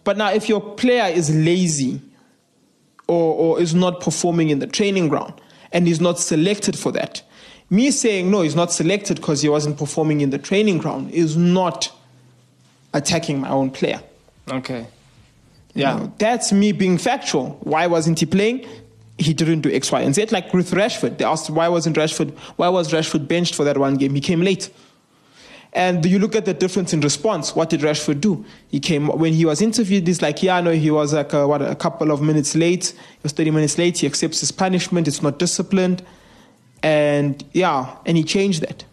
But 0.04 0.16
now, 0.16 0.30
if 0.32 0.48
your 0.48 0.60
player 0.60 1.06
is 1.12 1.34
lazy 1.34 2.00
or, 3.06 3.34
or 3.34 3.60
is 3.60 3.74
not 3.74 4.00
performing 4.00 4.50
in 4.50 4.58
the 4.58 4.66
training 4.66 5.08
ground 5.08 5.34
and 5.72 5.88
is 5.88 6.00
not 6.00 6.18
selected 6.18 6.78
for 6.78 6.92
that, 6.92 7.22
me 7.70 7.90
saying 7.90 8.30
no, 8.30 8.42
he's 8.42 8.54
not 8.56 8.72
selected 8.72 9.16
because 9.16 9.42
he 9.42 9.48
wasn't 9.48 9.78
performing 9.78 10.20
in 10.20 10.30
the 10.30 10.38
training 10.38 10.78
ground 10.78 11.10
is 11.12 11.36
not 11.36 11.90
attacking 12.94 13.40
my 13.40 13.48
own 13.50 13.70
player. 13.70 14.00
Okay. 14.50 14.80
You 15.74 15.82
Yeah. 15.82 15.96
know, 15.96 16.12
that's 16.18 16.52
me 16.52 16.72
being 16.72 16.98
factual. 16.98 17.58
Why 17.62 17.86
wasn't 17.86 18.18
he 18.20 18.26
playing? 18.26 18.66
He 19.18 19.32
didn't 19.34 19.62
do 19.62 19.70
X, 19.72 19.90
Y, 19.92 20.00
and 20.00 20.14
Z. 20.14 20.26
Like 20.30 20.52
with 20.54 20.70
Rashford, 20.72 21.18
they 21.18 21.24
asked 21.24 21.50
why 21.50 21.68
wasn't 21.68 21.96
Rashford? 21.96 22.30
Why 22.56 22.68
was 22.68 22.92
Rashford 22.92 23.26
benched 23.28 23.54
for 23.54 23.64
that 23.64 23.76
one 23.78 23.96
game? 23.96 24.14
He 24.14 24.20
came 24.20 24.40
late. 24.42 24.70
And 25.72 26.04
you 26.04 26.18
look 26.18 26.34
at 26.34 26.44
the 26.44 26.54
difference 26.54 26.92
in 26.92 27.00
response. 27.00 27.54
What 27.54 27.70
did 27.70 27.80
Rashford 27.80 28.20
do? 28.20 28.44
He 28.68 28.80
came 28.80 29.06
when 29.08 29.34
he 29.34 29.44
was 29.44 29.60
interviewed. 29.60 30.06
He's 30.06 30.22
like, 30.22 30.42
yeah, 30.42 30.60
no, 30.60 30.70
he 30.70 30.90
was 30.90 31.12
like 31.12 31.32
a, 31.32 31.46
what 31.46 31.60
a 31.62 31.74
couple 31.74 32.10
of 32.10 32.22
minutes 32.22 32.54
late. 32.54 32.94
He 32.96 33.18
was 33.22 33.32
thirty 33.32 33.50
minutes 33.50 33.76
late. 33.76 33.98
He 33.98 34.06
accepts 34.06 34.40
his 34.40 34.50
punishment. 34.50 35.06
It's 35.06 35.22
not 35.22 35.38
disciplined, 35.38 36.02
and 36.82 37.44
yeah, 37.52 37.96
and 38.06 38.16
he 38.16 38.24
changed 38.24 38.62
that. 38.62 38.84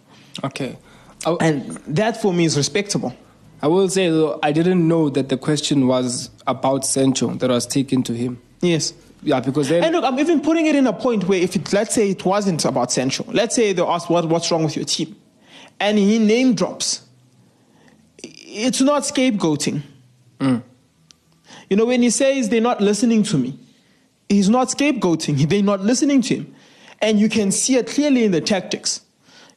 Okay. 0.44 0.78
I, 1.26 1.38
And 1.40 1.64
that 1.88 2.22
for 2.22 2.34
me 2.34 2.46
is 2.46 2.58
respectable. 2.58 3.16
I 3.62 3.68
will 3.68 3.90
say 3.90 4.10
though, 4.10 4.40
I 4.44 4.52
didn't 4.52 4.88
know 4.88 5.10
that 5.10 5.30
the 5.30 5.38
question 5.38 5.88
was 5.88 6.30
about 6.46 6.86
Sancho 6.86 7.30
that 7.36 7.50
was 7.50 7.66
taken 7.66 8.04
to 8.04 8.14
him. 8.14 8.40
Yes. 8.62 8.94
Yeah, 9.24 9.40
because 9.40 9.70
then 9.70 9.84
And 9.84 9.96
look, 9.96 10.04
I'm 10.04 10.20
even 10.20 10.42
putting 10.42 10.68
it 10.68 10.76
in 10.76 10.86
a 10.86 10.94
point 10.94 11.28
where 11.28 11.40
if 11.40 11.56
it, 11.56 11.74
let's 11.74 11.96
say 11.96 12.12
it 12.12 12.24
wasn't 12.26 12.64
about 12.66 12.92
Sancho, 12.92 13.26
let's 13.30 13.56
say 13.56 13.74
they 13.74 13.82
asked 13.82 14.10
what, 14.10 14.28
what's 14.30 14.52
wrong 14.52 14.64
with 14.64 14.76
your 14.76 14.86
team, 14.86 15.16
and 15.80 15.98
he 15.98 16.20
name 16.20 16.56
drops, 16.56 17.02
it's 18.24 18.82
not 18.82 19.04
scapegoating. 19.04 19.82
You 21.70 21.78
know, 21.78 21.86
when 21.86 22.02
he 22.02 22.10
says 22.10 22.50
they're 22.50 22.62
not 22.62 22.82
listening 22.82 23.24
to 23.24 23.38
me, 23.38 23.58
he's 24.30 24.50
not 24.50 24.70
scapegoating. 24.70 25.48
They're 25.50 25.64
not 25.64 25.82
listening 25.82 26.22
to 26.24 26.36
him. 26.36 26.56
And 27.02 27.20
you 27.20 27.30
can 27.30 27.52
see 27.52 27.76
it 27.76 27.88
clearly 27.88 28.24
in 28.24 28.32
the 28.32 28.42
tactics. 28.42 29.02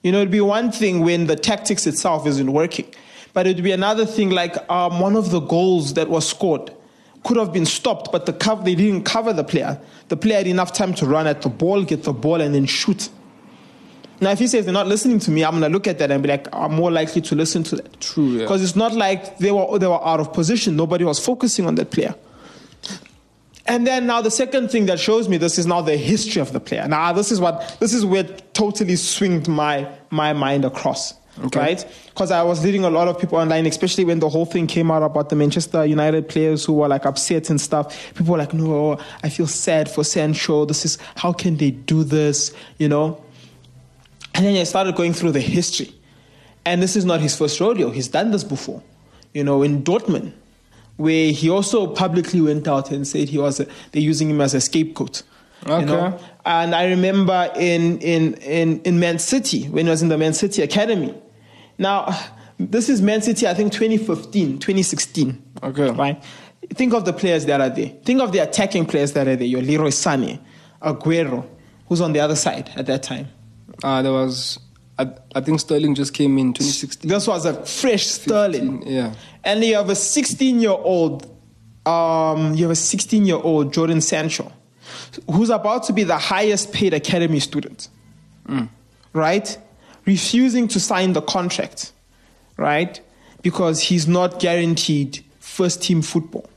You 0.03 0.13
know, 0.13 0.19
it'd 0.19 0.31
be 0.31 0.41
one 0.41 0.71
thing 0.73 1.01
when 1.01 1.27
the 1.27 1.37
tactics 1.37 1.87
itself 1.87 2.27
isn't 2.27 2.53
working, 2.53 2.93
but 3.33 3.47
it'd 3.47 3.65
be 3.65 3.73
another 3.73 4.07
thing 4.07 4.31
like 4.31 4.57
um, 4.71 5.01
one 5.01 5.17
of 5.17 5.31
the 5.31 5.41
goals 5.41 5.95
that 5.95 6.09
was 6.09 6.29
scored 6.29 6.73
could 7.25 7.37
have 7.37 7.53
been 7.53 7.67
stopped, 7.67 8.13
but 8.13 8.27
the 8.27 8.33
cover, 8.33 8.63
they 8.63 8.75
didn't 8.75 9.03
cover 9.03 9.33
the 9.33 9.45
player. 9.45 9.81
The 10.09 10.17
player 10.17 10.39
had 10.39 10.47
enough 10.47 10.73
time 10.73 10.95
to 10.95 11.07
run 11.07 11.27
at 11.27 11.43
the 11.43 11.49
ball, 11.49 11.83
get 11.83 12.05
the 12.05 12.13
ball, 12.13 12.41
and 12.41 12.55
then 12.55 12.65
shoot. 12.65 13.09
Now, 14.21 14.31
if 14.31 14.39
he 14.39 14.47
says 14.49 14.65
they're 14.65 14.75
not 14.75 14.89
listening 14.89 15.21
to 15.21 15.31
me, 15.31 15.45
I'm 15.45 15.53
gonna 15.53 15.69
look 15.69 15.87
at 15.87 15.99
that 15.99 16.11
and 16.11 16.23
be 16.23 16.29
like, 16.29 16.49
I'm 16.53 16.75
more 16.75 16.91
likely 16.91 17.23
to 17.23 17.35
listen 17.35 17.63
to 17.65 17.77
that. 17.77 18.01
True, 18.01 18.31
yeah. 18.31 18.39
Because 18.41 18.63
it's 18.63 18.77
not 18.77 18.93
like 18.93 19.39
they 19.39 19.53
were 19.53 19.79
they 19.79 19.87
were 19.87 20.05
out 20.05 20.21
of 20.21 20.33
position. 20.33 20.77
Nobody 20.77 21.05
was 21.05 21.25
focusing 21.25 21.67
on 21.67 21.77
that 21.77 21.91
player. 21.91 22.15
And 23.67 23.87
then 23.87 24.07
now 24.07 24.23
the 24.23 24.31
second 24.31 24.71
thing 24.71 24.87
that 24.87 24.99
shows 24.99 25.29
me 25.29 25.37
this 25.37 25.59
is 25.59 25.67
now 25.67 25.83
the 25.83 25.97
history 25.97 26.41
of 26.41 26.53
the 26.53 26.61
player. 26.61 26.89
Now 26.89 27.13
this 27.13 27.31
is 27.31 27.39
what 27.39 27.77
this 27.81 27.93
is 27.93 28.05
where 28.05 28.25
totally 28.25 28.97
swinged 28.97 29.47
my 29.47 29.89
my 30.11 30.33
mind 30.33 30.65
across. 30.65 31.15
Okay. 31.45 31.61
Right? 31.61 31.87
Because 32.07 32.33
I 32.33 32.43
was 32.43 32.65
reading 32.65 32.85
a 32.85 32.91
lot 32.91 33.07
of 33.07 33.17
people 33.19 33.39
online, 33.39 33.67
especially 33.67 34.05
when 34.05 34.19
the 34.19 34.29
whole 34.29 34.47
thing 34.47 34.67
came 34.67 34.91
out 34.91 35.05
about 35.05 35.29
the 35.29 35.37
Manchester 35.37 35.85
United 35.85 36.29
players 36.29 36.65
who 36.65 36.73
were 36.73 36.89
like 36.89 37.07
upset 37.07 37.49
and 37.51 37.61
stuff. 37.61 38.13
People 38.15 38.33
were 38.33 38.39
like, 38.39 38.53
No, 38.53 38.99
I 39.23 39.29
feel 39.29 39.47
sad 39.47 39.89
for 39.89 40.03
Sancho. 40.03 40.65
This 40.65 40.85
is 40.85 40.99
how 41.15 41.33
can 41.33 41.57
they 41.57 41.71
do 41.71 42.03
this? 42.03 42.53
You 42.79 42.89
know? 42.89 43.23
And 44.39 44.47
then 44.47 44.55
I 44.55 44.63
started 44.63 44.95
going 44.95 45.15
through 45.15 45.33
the 45.33 45.41
history. 45.41 45.93
And 46.65 46.81
this 46.81 46.95
is 46.95 47.05
not 47.05 47.21
his 47.21 47.37
first 47.37 47.59
rodeo. 47.59 47.91
He's 47.91 48.07
done 48.07 48.31
this 48.31 48.45
before. 48.45 48.85
You 49.35 49.43
know, 49.43 49.65
in 49.65 49.83
Dortmund, 49.83 50.33
where 50.97 51.33
he 51.33 51.51
also 51.51 51.89
publicly 51.89 52.41
went 52.41 52.69
out 52.69 52.93
and 52.93 53.05
said 53.05 53.29
he 53.29 53.39
was 53.39 53.59
a, 53.59 53.67
they're 53.91 54.01
using 54.01 54.31
him 54.31 54.41
as 54.41 54.55
a 54.55 54.61
scapegoat. 54.61 55.25
Okay. 55.65 55.81
You 55.81 55.87
know? 55.87 56.21
And 56.47 56.73
I 56.73 56.87
remember 56.87 57.51
in, 57.57 57.99
in, 57.99 58.35
in, 58.35 58.81
in 58.83 59.01
Man 59.01 59.19
City, 59.19 59.67
when 59.71 59.87
he 59.87 59.91
was 59.91 60.03
in 60.03 60.09
the 60.09 60.17
Man 60.17 60.35
City 60.35 60.63
Academy. 60.63 61.21
Now, 61.77 62.17
this 62.59 62.89
is 62.89 63.03
Man 63.03 63.23
City, 63.23 63.49
I 63.49 63.55
think 63.55 63.73
2015, 63.73 64.61
2016. 64.61 65.43
Okay. 65.65 65.91
Right? 65.91 66.23
Think 66.75 66.95
of 66.95 67.05
the 67.05 67.13
players 67.13 67.45
that 67.47 67.61
are 67.61 67.71
there. 67.71 67.89
Think 68.05 68.21
of 68.21 68.31
the 68.31 68.39
attacking 68.39 68.87
players 68.87 69.15
that 69.15 69.27
are 69.27 69.35
there. 69.35 69.49
Your 69.49 69.63
Leroy 69.63 69.89
Sané, 69.89 70.39
Aguero, 70.81 71.45
who's 71.89 72.01
on 72.01 72.13
the 72.13 72.21
other 72.21 72.37
side 72.37 72.71
at 72.77 72.87
that 72.87 73.03
time. 73.03 73.27
Uh, 73.83 74.03
there 74.03 74.13
was, 74.13 74.59
I, 74.99 75.11
I 75.35 75.41
think 75.41 75.61
Sterling 75.61 75.95
just 75.95 76.13
came 76.15 76.39
in 76.39 76.53
2016. 76.53 77.09
This 77.09 77.27
was 77.27 77.45
a 77.45 77.65
fresh 77.65 78.07
Sterling. 78.07 78.83
yeah. 78.87 79.15
And 79.45 79.63
you 79.65 79.75
have 79.77 79.89
a 79.91 79.95
16 79.95 80.61
year 80.61 80.71
old, 80.71 81.25
um, 81.87 82.55
you 82.55 82.65
have 82.65 82.73
a 82.73 82.77
16 82.77 83.25
year 83.27 83.37
old 83.37 83.73
Jordan 83.73 84.01
Sancho, 84.01 84.53
who's 85.31 85.51
about 85.51 85.85
to 85.85 85.93
be 85.93 86.05
the 86.05 86.19
highest 86.19 86.73
paid 86.73 86.93
academy 86.95 87.41
student, 87.41 87.89
right? 89.13 89.59
Refusing 90.05 90.69
to 90.69 90.81
sign 90.81 91.13
the 91.13 91.23
contract, 91.23 91.93
right? 92.57 93.01
Because 93.43 93.81
he's 93.81 94.09
not 94.09 94.41
guaranteed 94.41 95.25
first 95.39 95.83
team 95.83 96.03
football. 96.03 96.49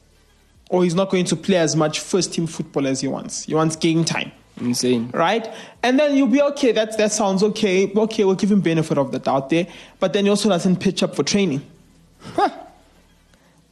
Or 0.69 0.83
he's 0.85 0.95
not 0.95 1.09
going 1.09 1.25
to 1.25 1.35
play 1.35 1.57
as 1.57 1.75
much 1.75 1.99
first 1.99 2.33
team 2.33 2.47
football 2.47 2.87
as 2.87 3.01
he 3.01 3.07
wants. 3.07 3.43
He 3.43 3.53
wants 3.53 3.75
game 3.75 4.05
time 4.05 4.31
Insane. 4.61 5.09
right? 5.13 5.53
And 5.83 5.99
then 5.99 6.15
you'll 6.15 6.27
be 6.27 6.41
okay. 6.41 6.71
That 6.71 6.97
that 6.97 7.11
sounds 7.11 7.43
okay. 7.43 7.91
Okay, 7.93 8.23
we'll 8.23 8.35
give 8.35 8.51
him 8.51 8.61
benefit 8.61 8.97
of 8.97 9.11
the 9.11 9.19
doubt 9.19 9.49
there. 9.49 9.67
But 9.99 10.13
then 10.13 10.25
he 10.25 10.29
also 10.29 10.47
doesn't 10.49 10.77
pitch 10.77 11.03
up 11.03 11.15
for 11.15 11.23
training 11.23 11.61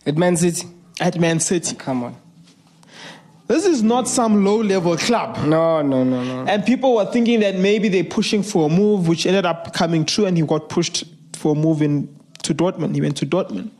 At 0.06 0.18
Man 0.18 0.36
City. 0.36 0.68
at 1.00 1.20
Man 1.20 1.40
City. 1.40 1.76
Oh, 1.76 1.80
come 1.80 2.04
on. 2.04 2.16
This 3.48 3.66
is 3.66 3.82
not 3.82 4.08
some 4.08 4.44
low 4.46 4.58
level 4.62 4.96
club. 4.98 5.38
No, 5.46 5.82
no, 5.82 6.04
no, 6.04 6.24
no. 6.24 6.46
And 6.52 6.64
people 6.66 6.96
were 6.96 7.06
thinking 7.06 7.40
that 7.40 7.56
maybe 7.56 7.90
they're 7.90 8.04
pushing 8.04 8.44
for 8.44 8.68
a 8.68 8.70
move, 8.70 9.08
which 9.08 9.26
ended 9.26 9.46
up 9.46 9.74
coming 9.74 10.06
true, 10.06 10.26
and 10.26 10.38
he 10.38 10.44
got 10.44 10.70
pushed 10.70 11.04
for 11.34 11.54
a 11.54 11.56
move 11.56 11.82
in 11.82 12.08
to 12.44 12.54
Dortmund. 12.54 12.94
He 12.94 13.02
went 13.02 13.18
to 13.18 13.26
Dortmund. 13.26 13.72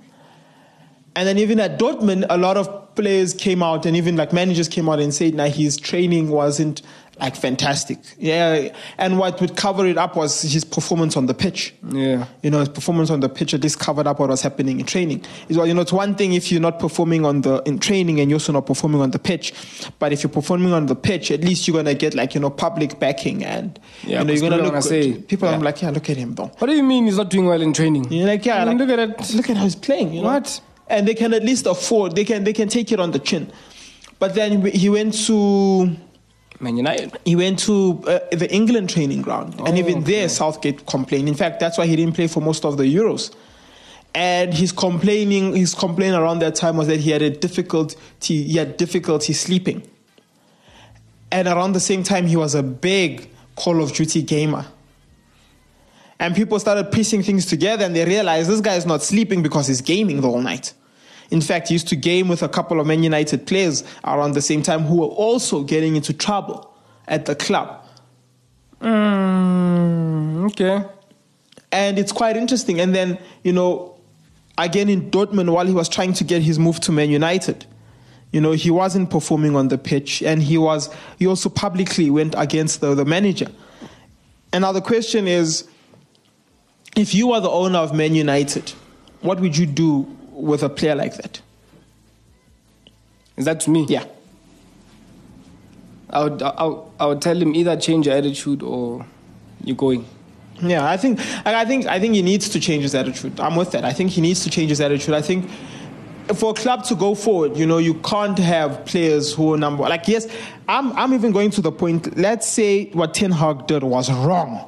And 1.20 1.28
then 1.28 1.38
even 1.38 1.60
at 1.60 1.78
Dortmund, 1.78 2.26
a 2.30 2.38
lot 2.38 2.56
of 2.56 2.96
players 2.96 3.34
came 3.34 3.62
out 3.62 3.86
and 3.86 3.98
even 3.98 4.16
like 4.16 4.32
managers 4.32 4.70
came 4.70 4.88
out 4.88 5.00
and 5.00 5.14
said, 5.14 5.34
now 5.34 5.48
his 5.48 5.76
training 5.76 6.30
wasn't 6.30 6.82
like 7.20 7.36
fantastic. 7.36 7.98
Yeah. 8.18 8.74
And 8.98 9.20
what 9.20 9.42
would 9.42 9.58
cover 9.58 9.86
it 9.86 9.98
up 9.98 10.16
was 10.16 10.42
his 10.42 10.64
performance 10.64 11.18
on 11.18 11.26
the 11.26 11.34
pitch. 11.34 11.76
Yeah. 11.90 12.26
You 12.42 12.52
know, 12.52 12.60
his 12.60 12.70
performance 12.70 13.10
on 13.10 13.20
the 13.20 13.28
pitch 13.28 13.54
at 13.54 13.62
least 13.64 13.80
covered 13.80 14.08
up 14.08 14.22
what 14.22 14.30
was 14.30 14.42
happening 14.42 14.80
in 14.80 14.86
training. 14.86 15.26
It's, 15.50 15.58
well, 15.58 15.68
you 15.68 15.74
know, 15.74 15.82
it's 15.82 15.92
one 15.92 16.16
thing 16.16 16.32
if 16.32 16.50
you're 16.54 16.62
not 16.62 16.80
performing 16.80 17.26
on 17.26 17.42
the 17.42 17.62
in 17.66 17.80
training 17.80 18.22
and 18.22 18.30
you're 18.30 18.38
also 18.38 18.54
not 18.54 18.66
performing 18.66 19.02
on 19.02 19.12
the 19.12 19.20
pitch. 19.20 19.54
But 20.00 20.14
if 20.14 20.24
you're 20.24 20.32
performing 20.32 20.72
on 20.72 20.86
the 20.86 20.96
pitch, 20.96 21.32
at 21.32 21.42
least 21.42 21.68
you're 21.68 21.76
gonna 21.76 21.96
get 21.96 22.16
like, 22.16 22.34
you 22.34 22.40
know, 22.40 22.50
public 22.50 22.98
backing 22.98 23.44
and 23.44 23.78
Yeah, 24.04 24.20
you 24.20 24.26
know, 24.26 24.34
you're 24.34 24.50
gonna 24.50 24.56
look 24.64 24.72
gonna 24.72 24.82
good. 24.82 24.88
say- 24.88 25.22
people 25.22 25.50
yeah. 25.50 25.58
are 25.58 25.60
like, 25.60 25.82
yeah, 25.82 25.90
look 25.90 26.10
at 26.10 26.16
him 26.16 26.36
though. 26.36 26.50
What 26.60 26.68
do 26.68 26.74
you 26.74 26.84
mean 26.84 27.04
he's 27.08 27.18
not 27.18 27.30
doing 27.30 27.48
well 27.48 27.62
in 27.62 27.74
training? 27.74 28.10
You're 28.10 28.28
like, 28.28 28.46
yeah, 28.46 28.62
I 28.62 28.66
mean, 28.66 28.78
like, 28.78 28.88
look 28.88 28.98
at 28.98 29.10
it. 29.10 29.36
Look 29.36 29.50
at 29.50 29.58
how 29.58 29.64
he's 29.66 29.76
playing. 29.76 30.14
You 30.14 30.22
know? 30.22 30.28
What? 30.30 30.62
And 30.90 31.08
they 31.08 31.14
can 31.14 31.34
at 31.34 31.44
least 31.44 31.66
afford. 31.68 32.16
They 32.16 32.26
can 32.26 32.44
they 32.44 32.54
can 32.54 32.68
take 32.68 32.92
it 32.92 33.00
on 33.00 33.12
the 33.12 33.20
chin. 33.20 33.52
But 34.18 34.36
then 34.36 34.66
he 34.66 34.90
went 34.90 35.14
to 35.28 35.96
Man 36.60 36.76
United. 36.76 37.18
he 37.24 37.36
went 37.36 37.60
to 37.60 38.04
uh, 38.06 38.20
the 38.32 38.48
England 38.52 38.90
training 38.90 39.22
ground, 39.22 39.56
and 39.60 39.70
Oh, 39.70 39.76
even 39.76 40.04
there 40.04 40.28
Southgate 40.28 40.86
complained. 40.86 41.30
In 41.30 41.36
fact, 41.36 41.60
that's 41.60 41.78
why 41.78 41.86
he 41.86 41.96
didn't 41.96 42.16
play 42.16 42.28
for 42.28 42.42
most 42.42 42.66
of 42.66 42.76
the 42.78 42.84
Euros. 42.84 43.34
And 44.14 44.54
his 44.54 44.72
complaining, 44.72 45.56
his 45.56 45.76
complaint 45.76 46.16
around 46.16 46.40
that 46.40 46.56
time 46.56 46.76
was 46.78 46.88
that 46.88 47.00
he 47.00 47.12
had 47.12 47.22
a 47.22 47.30
difficulty, 47.30 47.96
he 48.20 48.58
had 48.58 48.76
difficulty 48.76 49.34
sleeping. 49.34 49.84
And 51.32 51.48
around 51.48 51.74
the 51.74 51.80
same 51.80 52.02
time, 52.04 52.26
he 52.26 52.36
was 52.36 52.56
a 52.56 52.64
big 52.64 53.30
Call 53.56 53.82
of 53.84 53.94
Duty 53.94 54.24
gamer. 54.24 54.66
And 56.20 56.36
people 56.36 56.60
started 56.60 56.92
piecing 56.92 57.24
things 57.24 57.46
together, 57.46 57.86
and 57.86 57.96
they 57.96 58.04
realized 58.04 58.50
this 58.50 58.60
guy 58.62 58.76
is 58.76 58.86
not 58.86 59.04
sleeping 59.04 59.42
because 59.44 59.68
he's 59.68 59.82
gaming 59.82 60.20
the 60.22 60.28
whole 60.28 60.42
night. 60.42 60.74
In 61.32 61.42
fact, 61.42 61.68
he 61.68 61.76
used 61.76 61.88
to 61.90 61.96
game 61.96 62.28
with 62.28 62.42
a 62.42 62.50
couple 62.50 62.80
of 62.80 62.88
Man 62.88 63.04
United 63.04 63.46
players 63.46 63.84
around 64.04 64.34
the 64.34 64.42
same 64.42 64.64
time 64.64 64.82
who 64.82 64.98
were 64.98 65.08
also 65.08 65.64
getting 65.64 65.96
into 65.96 66.14
trouble 66.14 66.74
at 67.08 67.26
the 67.26 67.36
club. 67.36 67.86
Mm, 68.82 70.48
okay. 70.48 70.86
And 71.72 72.00
it's 72.00 72.12
quite 72.12 72.36
interesting. 72.36 72.80
And 72.80 72.96
then, 72.96 73.20
you 73.44 73.54
know, 73.54 73.96
again 74.58 74.90
in 74.90 75.12
Dortmund, 75.12 75.52
while 75.54 75.66
he 75.66 75.74
was 75.74 75.88
trying 75.88 76.14
to 76.14 76.24
get 76.24 76.42
his 76.42 76.58
move 76.58 76.80
to 76.82 76.92
Man 76.92 77.10
United, 77.10 77.66
you 78.32 78.42
know, 78.42 78.52
he 78.52 78.72
wasn't 78.72 79.10
performing 79.10 79.56
on 79.56 79.68
the 79.68 79.78
pitch 79.78 80.22
and 80.22 80.42
he 80.42 80.58
was, 80.58 80.90
he 81.18 81.28
also 81.28 81.50
publicly 81.50 82.10
went 82.10 82.36
against 82.38 82.82
the, 82.82 82.96
the 82.96 83.06
manager. 83.06 83.48
And 84.52 84.64
now 84.64 84.72
the 84.72 84.82
question 84.82 85.28
is 85.28 85.68
if 86.96 87.14
you 87.14 87.34
are 87.34 87.42
the 87.42 87.50
owner 87.50 87.80
of 87.80 87.94
Man 87.94 88.16
United, 88.16 88.72
what 89.22 89.40
would 89.40 89.58
you 89.58 89.66
do 89.66 90.16
with 90.40 90.64
a 90.64 90.70
player 90.70 90.96
like 90.96 91.16
that? 91.18 91.42
Is 93.38 93.46
that 93.46 93.60
to 93.62 93.70
me? 93.70 93.86
Yeah. 93.88 94.06
I 96.10 96.24
would, 96.24 96.42
I 96.42 96.64
would, 96.64 96.84
I 97.00 97.06
would 97.06 97.22
tell 97.22 97.38
him 97.40 97.56
either 97.56 97.78
change 97.78 98.08
your 98.08 98.16
attitude 98.16 98.64
or 98.64 99.06
you're 99.64 99.76
going. 99.76 100.06
Yeah, 100.62 100.90
I 100.90 100.98
think 100.98 101.20
I 101.46 101.64
think 101.64 101.86
I 101.86 102.00
think 102.00 102.16
he 102.16 102.22
needs 102.22 102.50
to 102.50 102.60
change 102.60 102.84
his 102.84 102.96
attitude. 102.96 103.40
I'm 103.40 103.56
with 103.56 103.72
that. 103.72 103.86
I 103.86 103.94
think 103.94 104.12
he 104.12 104.20
needs 104.20 104.44
to 104.44 104.50
change 104.50 104.70
his 104.70 104.82
attitude. 104.82 105.14
I 105.14 105.22
think 105.22 105.50
for 106.36 106.52
a 106.52 106.54
club 106.54 106.84
to 106.86 106.96
go 106.96 107.16
forward, 107.16 107.56
you 107.56 107.66
know, 107.66 107.78
you 107.78 107.94
can't 107.96 108.38
have 108.38 108.86
players 108.86 109.34
who 109.34 109.54
are 109.54 109.58
number 109.58 109.84
like 109.84 110.08
yes, 110.08 110.28
I'm 110.68 110.92
I'm 110.94 111.14
even 111.14 111.32
going 111.32 111.52
to 111.52 111.62
the 111.62 111.72
point. 111.72 112.18
Let's 112.18 112.48
say 112.48 112.90
what 112.92 113.14
Ten 113.14 113.32
Hag 113.32 113.68
did 113.68 113.84
was 113.84 114.12
wrong. 114.12 114.66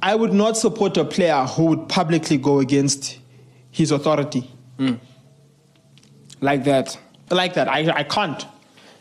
I 0.00 0.14
would 0.14 0.32
not 0.32 0.56
support 0.56 0.96
a 0.96 1.04
player 1.04 1.44
who 1.44 1.64
would 1.66 1.88
publicly 1.88 2.38
go 2.38 2.60
against 2.60 3.18
his 3.70 3.90
authority 3.92 4.50
hmm. 4.76 4.94
Like 6.40 6.64
that. 6.64 6.98
like 7.30 7.54
that. 7.54 7.68
I, 7.68 7.90
I 7.90 8.02
can't. 8.04 8.46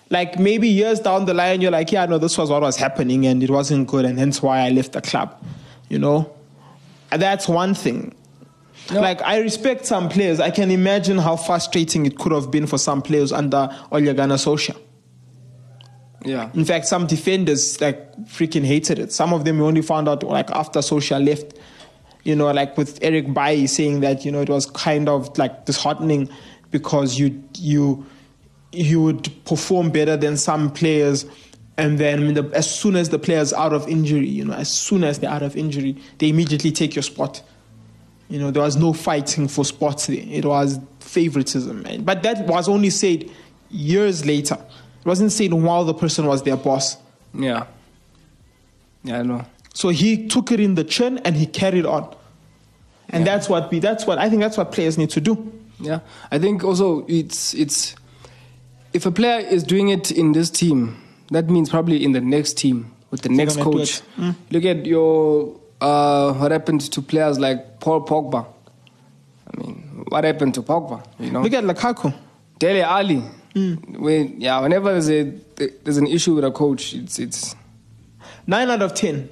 Like 0.09 0.39
maybe 0.39 0.67
years 0.67 0.99
down 0.99 1.25
the 1.25 1.33
line, 1.33 1.61
you're 1.61 1.71
like, 1.71 1.91
yeah, 1.91 2.05
no, 2.05 2.17
this 2.17 2.37
was 2.37 2.49
what 2.49 2.61
was 2.61 2.77
happening 2.77 3.25
and 3.27 3.43
it 3.43 3.49
wasn't 3.49 3.87
good, 3.87 4.05
and 4.05 4.17
hence 4.17 4.41
why 4.41 4.61
I 4.61 4.69
left 4.69 4.93
the 4.93 5.01
club. 5.01 5.41
You 5.89 5.99
know, 5.99 6.33
And 7.11 7.21
that's 7.21 7.47
one 7.47 7.73
thing. 7.73 8.13
Like 8.91 9.21
I 9.21 9.39
respect 9.39 9.85
some 9.85 10.07
players. 10.07 10.39
I 10.39 10.49
can 10.49 10.71
imagine 10.71 11.17
how 11.17 11.35
frustrating 11.35 12.05
it 12.05 12.17
could 12.17 12.31
have 12.31 12.51
been 12.51 12.67
for 12.67 12.77
some 12.77 13.01
players 13.01 13.31
under 13.33 13.69
Ole 13.91 14.13
Gunnar 14.13 14.35
Solskjaer. 14.35 14.77
Yeah. 16.25 16.49
In 16.53 16.65
fact, 16.65 16.87
some 16.87 17.05
defenders 17.05 17.79
like 17.81 18.15
freaking 18.25 18.65
hated 18.65 18.99
it. 18.99 19.11
Some 19.11 19.33
of 19.33 19.45
them 19.45 19.59
we 19.59 19.65
only 19.65 19.81
found 19.81 20.07
out 20.07 20.23
like 20.23 20.49
after 20.51 20.79
Solskjaer 20.79 21.23
left. 21.23 21.53
You 22.27 22.35
know, 22.35 22.51
like 22.51 22.77
with 22.77 22.99
Eric 23.01 23.33
Bailly 23.33 23.67
saying 23.67 24.01
that 24.01 24.25
you 24.25 24.33
know 24.33 24.41
it 24.41 24.49
was 24.49 24.65
kind 24.65 25.07
of 25.07 25.37
like 25.37 25.63
disheartening 25.63 26.27
because 26.71 27.17
you 27.17 27.41
you 27.57 28.05
you 28.73 29.01
would 29.01 29.31
perform 29.45 29.91
better 29.91 30.17
than 30.17 30.35
some 30.35 30.69
players, 30.69 31.25
and 31.77 31.97
then 31.97 32.33
the, 32.33 32.51
as 32.53 32.69
soon 32.69 32.97
as 32.97 33.07
the 33.11 33.17
player's 33.17 33.53
out 33.53 33.71
of 33.71 33.87
injury, 33.87 34.27
you 34.27 34.43
know, 34.43 34.55
as 34.55 34.69
soon 34.69 35.05
as 35.05 35.19
they're 35.19 35.29
out 35.29 35.41
of 35.41 35.55
injury, 35.55 35.95
they 36.17 36.27
immediately 36.27 36.69
take 36.69 36.97
your 36.97 37.03
spot. 37.03 37.41
You 38.27 38.39
know, 38.39 38.51
there 38.51 38.63
was 38.63 38.75
no 38.75 38.91
fighting 38.91 39.47
for 39.47 39.63
spots 39.63 40.07
there. 40.07 40.25
It 40.27 40.43
was 40.43 40.81
favoritism, 40.99 41.81
man. 41.83 42.03
But 42.03 42.23
that 42.23 42.45
was 42.45 42.67
only 42.67 42.89
said 42.89 43.31
years 43.69 44.25
later. 44.25 44.55
It 44.99 45.05
wasn't 45.05 45.31
said 45.31 45.53
while 45.53 45.85
the 45.85 45.93
person 45.93 46.25
was 46.25 46.43
their 46.43 46.57
boss. 46.57 46.97
Yeah. 47.33 47.67
Yeah, 49.05 49.19
I 49.19 49.23
know. 49.23 49.45
So 49.73 49.87
he 49.87 50.27
took 50.27 50.51
it 50.51 50.59
in 50.59 50.75
the 50.75 50.83
chin 50.83 51.19
and 51.19 51.37
he 51.37 51.45
carried 51.45 51.85
on. 51.85 52.16
And 53.09 53.25
Yeah. 53.25 53.33
that's 53.35 53.47
what 53.49 53.71
we 53.71 53.79
that's 53.79 54.05
what 54.05 54.17
I 54.17 54.29
think 54.29 54.41
that's 54.41 54.57
what 54.57 54.71
players 54.71 54.97
need 54.97 55.09
to 55.11 55.21
do. 55.21 55.51
Yeah, 55.79 55.99
I 56.31 56.39
think 56.39 56.63
also 56.63 57.05
it's 57.07 57.53
it's 57.53 57.95
if 58.93 59.05
a 59.05 59.11
player 59.11 59.39
is 59.39 59.63
doing 59.63 59.89
it 59.89 60.11
in 60.11 60.31
this 60.33 60.49
team, 60.49 60.97
that 61.31 61.49
means 61.49 61.69
probably 61.69 62.03
in 62.03 62.11
the 62.13 62.21
next 62.21 62.57
team 62.57 62.91
with 63.11 63.21
the 63.21 63.29
next 63.29 63.57
coach. 63.59 64.01
Mm. 64.17 64.35
Look 64.51 64.65
at 64.65 64.85
your 64.85 65.55
uh, 65.79 66.33
what 66.33 66.51
happened 66.51 66.81
to 66.91 67.01
players 67.01 67.37
like 67.39 67.79
Paul 67.79 68.05
Pogba. 68.05 68.45
I 69.53 69.57
mean, 69.61 70.05
what 70.09 70.23
happened 70.23 70.53
to 70.55 70.61
Pogba? 70.63 71.05
You 71.19 71.31
know, 71.31 71.41
Look 71.43 71.53
at 71.53 71.63
Lukaku. 71.63 72.13
Dele 72.59 72.81
Alli. 72.81 73.21
When 73.55 74.39
yeah, 74.41 74.59
whenever 74.59 74.91
there's 74.91 75.09
a 75.09 75.23
there's 75.83 75.97
an 75.97 76.07
issue 76.07 76.35
with 76.35 76.43
a 76.43 76.51
coach, 76.51 76.93
it's 76.93 77.17
it's 77.19 77.55
Nine 78.45 78.69
out 78.69 78.81
of 78.81 78.93
ten. 78.93 79.29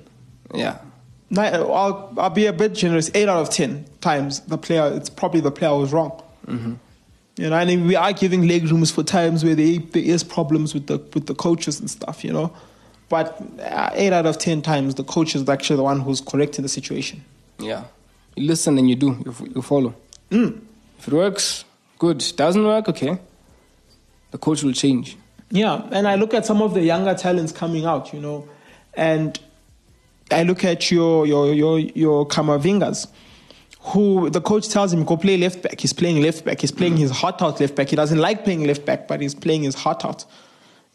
yeah. 0.53 0.77
Nine, 1.29 1.53
I'll, 1.55 2.13
I'll 2.17 2.29
be 2.29 2.45
a 2.45 2.53
bit 2.53 2.73
generous. 2.73 3.09
Eight 3.13 3.27
out 3.27 3.41
of 3.41 3.49
ten 3.49 3.85
times 4.01 4.41
the 4.41 4.57
player. 4.57 4.91
It's 4.95 5.09
probably 5.09 5.41
the 5.41 5.51
player 5.51 5.75
was 5.75 5.91
wrong. 5.91 6.21
You 6.47 7.49
know, 7.49 7.57
and 7.57 7.87
we 7.87 7.95
are 7.95 8.13
giving 8.13 8.47
leg 8.47 8.63
rooms 8.71 8.91
for 8.91 9.03
times 9.03 9.43
where 9.43 9.55
there, 9.55 9.79
there 9.79 10.03
is 10.03 10.23
problems 10.23 10.73
with 10.73 10.87
the 10.87 10.97
with 11.13 11.25
the 11.25 11.35
coaches 11.35 11.79
and 11.79 11.89
stuff. 11.89 12.23
You 12.23 12.31
know, 12.31 12.53
but 13.09 13.41
uh, 13.59 13.89
eight 13.93 14.13
out 14.13 14.25
of 14.25 14.37
ten 14.37 14.61
times 14.61 14.95
the 14.95 15.03
coach 15.03 15.35
is 15.35 15.49
actually 15.49 15.77
the 15.77 15.83
one 15.83 15.99
who's 15.99 16.21
correcting 16.21 16.63
the 16.63 16.69
situation. 16.69 17.23
Yeah. 17.59 17.85
You 18.35 18.47
listen 18.47 18.77
and 18.77 18.89
you 18.89 18.95
do, 18.95 19.17
you, 19.25 19.31
f- 19.31 19.55
you 19.55 19.61
follow. 19.61 19.95
If 20.29 21.07
it 21.07 21.13
works, 21.13 21.65
good. 21.99 22.23
Doesn't 22.35 22.63
work, 22.63 22.89
okay. 22.89 23.17
The 24.31 24.37
coach 24.37 24.61
will 24.63 24.73
change. 24.73 25.17
Yeah, 25.49 25.87
and 25.91 26.07
I 26.07 26.15
look 26.15 26.33
at 26.33 26.45
some 26.45 26.61
of 26.61 26.73
the 26.73 26.81
younger 26.81 27.13
talents 27.15 27.51
coming 27.51 27.85
out, 27.85 28.13
you 28.13 28.19
know, 28.19 28.47
and 28.93 29.39
I 30.31 30.43
look 30.43 30.63
at 30.65 30.89
your 30.91 31.25
your 31.25 31.53
your 31.53 31.79
your 31.79 32.27
Kamavingas, 32.27 33.07
who 33.79 34.29
the 34.29 34.41
coach 34.41 34.69
tells 34.69 34.91
him 34.93 35.03
go 35.05 35.17
play 35.17 35.37
left 35.37 35.61
back. 35.61 35.79
He's 35.79 35.93
playing 35.93 36.21
left 36.21 36.43
back. 36.45 36.61
He's 36.61 36.71
playing 36.71 36.97
his 36.97 37.11
heart 37.11 37.41
out 37.41 37.59
left 37.59 37.75
back. 37.75 37.89
He 37.89 37.95
doesn't 37.95 38.17
like 38.19 38.43
playing 38.43 38.65
left 38.65 38.85
back, 38.85 39.07
but 39.07 39.21
he's 39.21 39.35
playing 39.35 39.63
his 39.63 39.75
heart 39.75 40.03
out. 40.05 40.25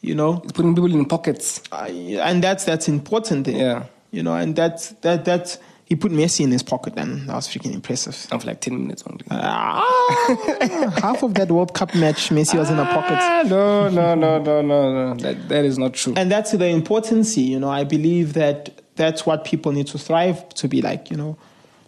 You 0.03 0.15
know, 0.15 0.37
he's 0.43 0.53
putting 0.53 0.75
people 0.75 0.93
in 0.93 1.05
pockets. 1.05 1.63
I, 1.71 1.89
and 2.23 2.43
that's 2.43 2.65
that's 2.65 2.89
important. 2.89 3.47
There, 3.47 3.57
Yeah. 3.57 3.85
you 4.11 4.23
know, 4.23 4.35
and 4.35 4.57
that's 4.57 4.89
that 5.03 5.25
that 5.27 5.59
he 5.85 5.97
put 5.97 6.11
Messi 6.13 6.41
in 6.45 6.51
his 6.53 6.63
pocket, 6.63 6.95
and 6.97 7.29
that 7.29 7.35
was 7.35 7.49
freaking 7.49 7.75
impressive. 7.75 8.15
For 8.15 8.39
like 8.39 8.61
10 8.61 8.81
minutes 8.81 9.03
only. 9.07 9.25
Ah, 9.31 10.95
half 11.03 11.23
of 11.25 11.35
that 11.35 11.51
World 11.51 11.75
Cup 11.75 11.95
match, 11.97 12.31
Messi 12.31 12.57
was 12.59 12.71
in 12.71 12.79
a 12.79 12.85
pocket. 12.85 13.19
Ah, 13.21 13.43
no, 13.47 13.89
no, 13.89 14.15
no, 14.15 14.39
no, 14.41 14.63
no, 14.63 14.93
no. 14.93 15.15
That, 15.15 15.49
that 15.49 15.65
is 15.65 15.79
not 15.79 15.95
true. 15.95 16.15
and 16.17 16.31
that's 16.31 16.53
the 16.53 16.67
importance 16.67 17.37
you 17.37 17.59
know 17.61 17.69
i 17.71 17.83
believe 17.85 18.33
that 18.35 18.81
that's 19.01 19.25
what 19.29 19.45
people 19.53 19.73
need 19.73 19.87
to 19.95 19.99
thrive 19.99 20.39
to 20.61 20.69
be 20.75 20.81
like 20.89 21.11
you 21.11 21.17
know 21.23 21.33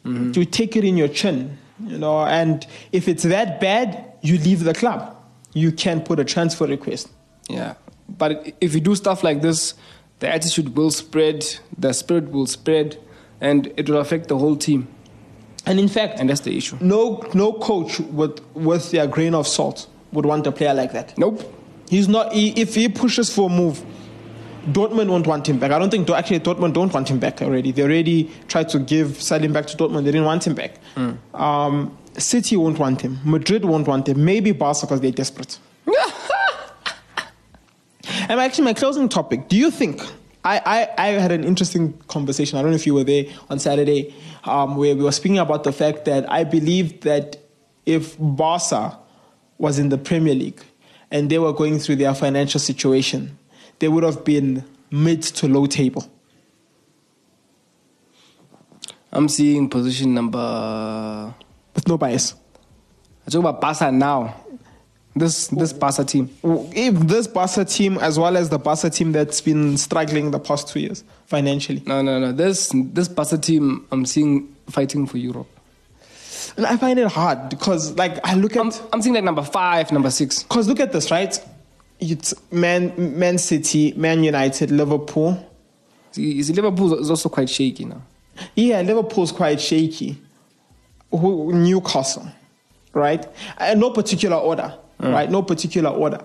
mm-hmm. 0.05 0.33
to 0.33 0.44
take 0.59 0.72
it 0.81 0.85
in 0.90 0.96
your 1.03 1.09
chin 1.20 1.38
you 1.92 1.98
know 2.05 2.18
and 2.40 2.66
if 2.92 3.09
it's 3.12 3.25
that 3.35 3.61
bad 3.61 3.88
you 4.22 4.38
leave 4.38 4.61
the 4.64 4.75
club 4.83 5.01
you 5.55 5.70
can 5.85 6.01
put 6.09 6.18
a 6.18 6.25
transfer 6.35 6.66
request 6.77 7.09
Yeah. 7.48 7.75
But 8.22 8.31
if 8.61 8.75
you 8.75 8.81
do 8.81 8.94
stuff 8.94 9.22
like 9.25 9.38
this, 9.42 9.75
the 10.20 10.29
attitude 10.37 10.68
will 10.77 10.90
spread, 10.90 11.38
the 11.85 11.92
spirit 11.92 12.27
will 12.31 12.46
spread, 12.46 12.96
and 13.40 13.61
it 13.77 13.88
will 13.88 13.98
affect 14.01 14.25
the 14.29 14.37
whole 14.42 14.57
team. 14.66 14.81
and 15.66 15.79
in 15.85 15.88
fact 15.88 16.20
And 16.20 16.29
that's 16.31 16.44
the 16.48 16.55
issue. 16.61 16.77
no 16.81 17.01
no 17.35 17.48
coach 17.68 18.01
with 18.20 18.35
with 18.68 18.85
their 18.94 19.07
grain 19.16 19.35
of 19.40 19.46
salt 19.46 19.79
would 20.12 20.27
want 20.27 20.46
a 20.46 20.53
player 20.53 20.75
like 20.83 20.92
that 20.98 21.09
Nope. 21.18 21.38
he's 21.94 22.09
not 22.16 22.33
he, 22.33 22.44
if 22.64 22.75
he 22.81 22.88
pushes 23.03 23.29
for 23.35 23.44
a 23.51 23.53
move 23.62 23.77
Dortmund 24.66 25.09
won't 25.09 25.27
want 25.27 25.48
him 25.48 25.59
back. 25.59 25.72
I 25.72 25.79
don't 25.79 25.90
think 25.90 26.09
actually 26.11 26.40
Dortmund 26.40 26.72
don't 26.75 26.92
want 26.92 27.09
him 27.09 27.18
back 27.18 27.42
already. 27.42 27.72
They 27.72 27.83
already 27.83 28.31
tried 28.48 28.68
to 28.70 28.79
give 28.79 29.20
sell 29.20 29.40
him 29.40 29.53
back 29.53 29.66
to 29.66 29.77
Dortmund. 29.77 30.05
They 30.05 30.12
didn't 30.12 30.27
want 30.27 30.46
him 30.46 30.55
back. 30.55 30.75
Um, 31.35 31.96
City 32.16 32.57
won't 32.57 32.79
want 32.79 33.01
him. 33.01 33.18
Madrid 33.25 33.64
won't 33.64 33.88
want 33.88 34.09
him. 34.09 34.25
Maybe 34.25 34.53
Barca 34.53 34.83
because 34.83 35.01
they're 35.01 35.11
desperate. 35.11 35.59
and 38.29 38.40
actually, 38.40 38.64
my 38.64 38.75
closing 38.75 39.09
topic. 39.09 39.48
Do 39.48 39.57
you 39.57 39.70
think? 39.70 40.01
I, 40.44 40.88
I, 40.98 41.07
I 41.07 41.07
had 41.12 41.31
an 41.31 41.44
interesting 41.44 41.92
conversation. 42.09 42.59
I 42.59 42.62
don't 42.62 42.72
know 42.72 42.77
if 42.77 42.87
you 42.87 42.94
were 42.94 43.05
there 43.05 43.27
on 43.48 43.61
Saturday, 43.61 44.12
um, 44.44 44.77
where 44.77 44.94
we 44.96 45.03
were 45.03 45.12
speaking 45.12 45.38
about 45.38 45.62
the 45.62 45.72
fact 45.72 46.05
that 46.07 46.31
I 46.31 46.42
believe 46.42 47.03
that 47.03 47.37
if 47.87 48.16
Barca 48.18 48.98
was 49.59 49.79
in 49.79 49.88
the 49.88 49.98
Premier 49.98 50.35
League 50.35 50.61
and 51.12 51.31
they 51.31 51.38
were 51.38 51.53
going 51.53 51.79
through 51.79 51.96
their 51.96 52.14
financial 52.14 52.59
situation, 52.59 53.38
they 53.83 53.88
would 53.88 54.05
have 54.05 54.25
been 54.25 54.64
mid 54.92 55.21
to 55.23 55.49
low 55.49 55.66
table. 55.66 56.09
I'm 59.12 59.29
seeing 59.29 59.68
position 59.68 60.14
number. 60.14 61.35
With 61.75 61.88
no 61.88 61.99
bias. 61.99 62.35
I 63.27 63.31
talk 63.31 63.40
about 63.40 63.61
Barca 63.61 63.90
now. 63.90 64.37
This 65.16 65.49
this 65.49 65.73
Barca 65.73 66.05
team. 66.05 66.31
If 66.45 66.95
this 67.09 67.27
Barca 67.27 67.64
team, 67.64 67.99
as 67.99 68.18
well 68.21 68.37
as 68.37 68.51
the 68.51 68.59
Barca 68.59 68.88
team 68.88 69.11
that's 69.12 69.40
been 69.40 69.77
struggling 69.77 70.31
the 70.31 70.38
past 70.38 70.68
two 70.68 70.79
years 70.81 71.03
financially, 71.27 71.83
No, 71.85 72.01
no, 72.03 72.21
no. 72.21 72.31
This 72.31 72.71
this 72.73 73.09
Barca 73.09 73.37
team, 73.37 73.85
I'm 73.90 74.07
seeing 74.07 74.55
fighting 74.71 75.07
for 75.09 75.18
Europe. 75.18 75.49
and 76.57 76.66
I 76.66 76.77
find 76.77 76.99
it 76.99 77.09
hard 77.09 77.49
because, 77.49 77.92
like, 77.97 78.14
I 78.25 78.35
look 78.37 78.55
I'm, 78.57 78.68
at 78.68 78.81
I'm 78.92 79.03
seeing 79.03 79.14
like 79.14 79.25
number 79.25 79.42
five, 79.42 79.90
number 79.90 80.11
six. 80.11 80.45
because 80.45 80.68
look 80.68 80.79
at 80.81 80.92
this, 80.92 81.11
right? 81.11 81.35
It's 82.11 82.35
Man, 82.51 82.93
Man 83.19 83.38
City, 83.38 83.93
Man 83.97 84.25
United, 84.25 84.71
Liverpool. 84.71 85.49
See, 86.11 86.43
Liverpool 86.43 86.99
is 86.99 87.09
also 87.11 87.29
quite 87.29 87.49
shaky 87.49 87.85
now. 87.85 88.03
Yeah, 88.57 88.81
Liverpool's 88.83 89.31
quite 89.33 89.61
shaky. 89.61 90.19
Who, 91.11 91.53
Newcastle. 91.53 92.27
right? 92.95 93.25
And 93.59 93.81
no 93.81 93.91
particular 93.91 94.37
order, 94.37 94.75
right? 94.99 95.31
No 95.31 95.43
particular 95.43 95.91
order. 95.91 96.21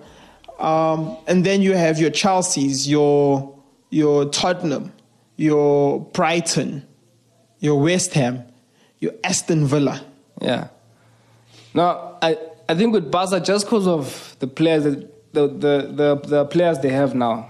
Um, 0.60 1.16
and 1.28 1.46
then 1.46 1.62
you 1.62 1.74
have 1.76 2.00
your 2.00 2.10
Chelsea's, 2.10 2.90
your 2.90 3.54
your 3.90 4.26
Tottenham, 4.26 4.92
your 5.36 6.00
Brighton, 6.02 6.86
your 7.60 7.80
West 7.82 8.14
Ham, 8.14 8.44
your 9.00 9.12
Aston 9.24 9.66
Villa. 9.68 10.04
Yeah. 10.42 10.70
Now 11.74 12.18
I, 12.22 12.38
I 12.68 12.76
think 12.76 12.94
with 12.94 13.12
Barca, 13.12 13.40
just 13.40 13.66
because 13.66 13.88
of 13.88 14.36
the 14.40 14.48
players, 14.48 14.84
that, 14.86 15.14
the, 15.38 15.48
the, 15.48 15.92
the, 15.92 16.28
the 16.28 16.46
players 16.46 16.80
they 16.80 16.90
have 16.90 17.14
now, 17.14 17.50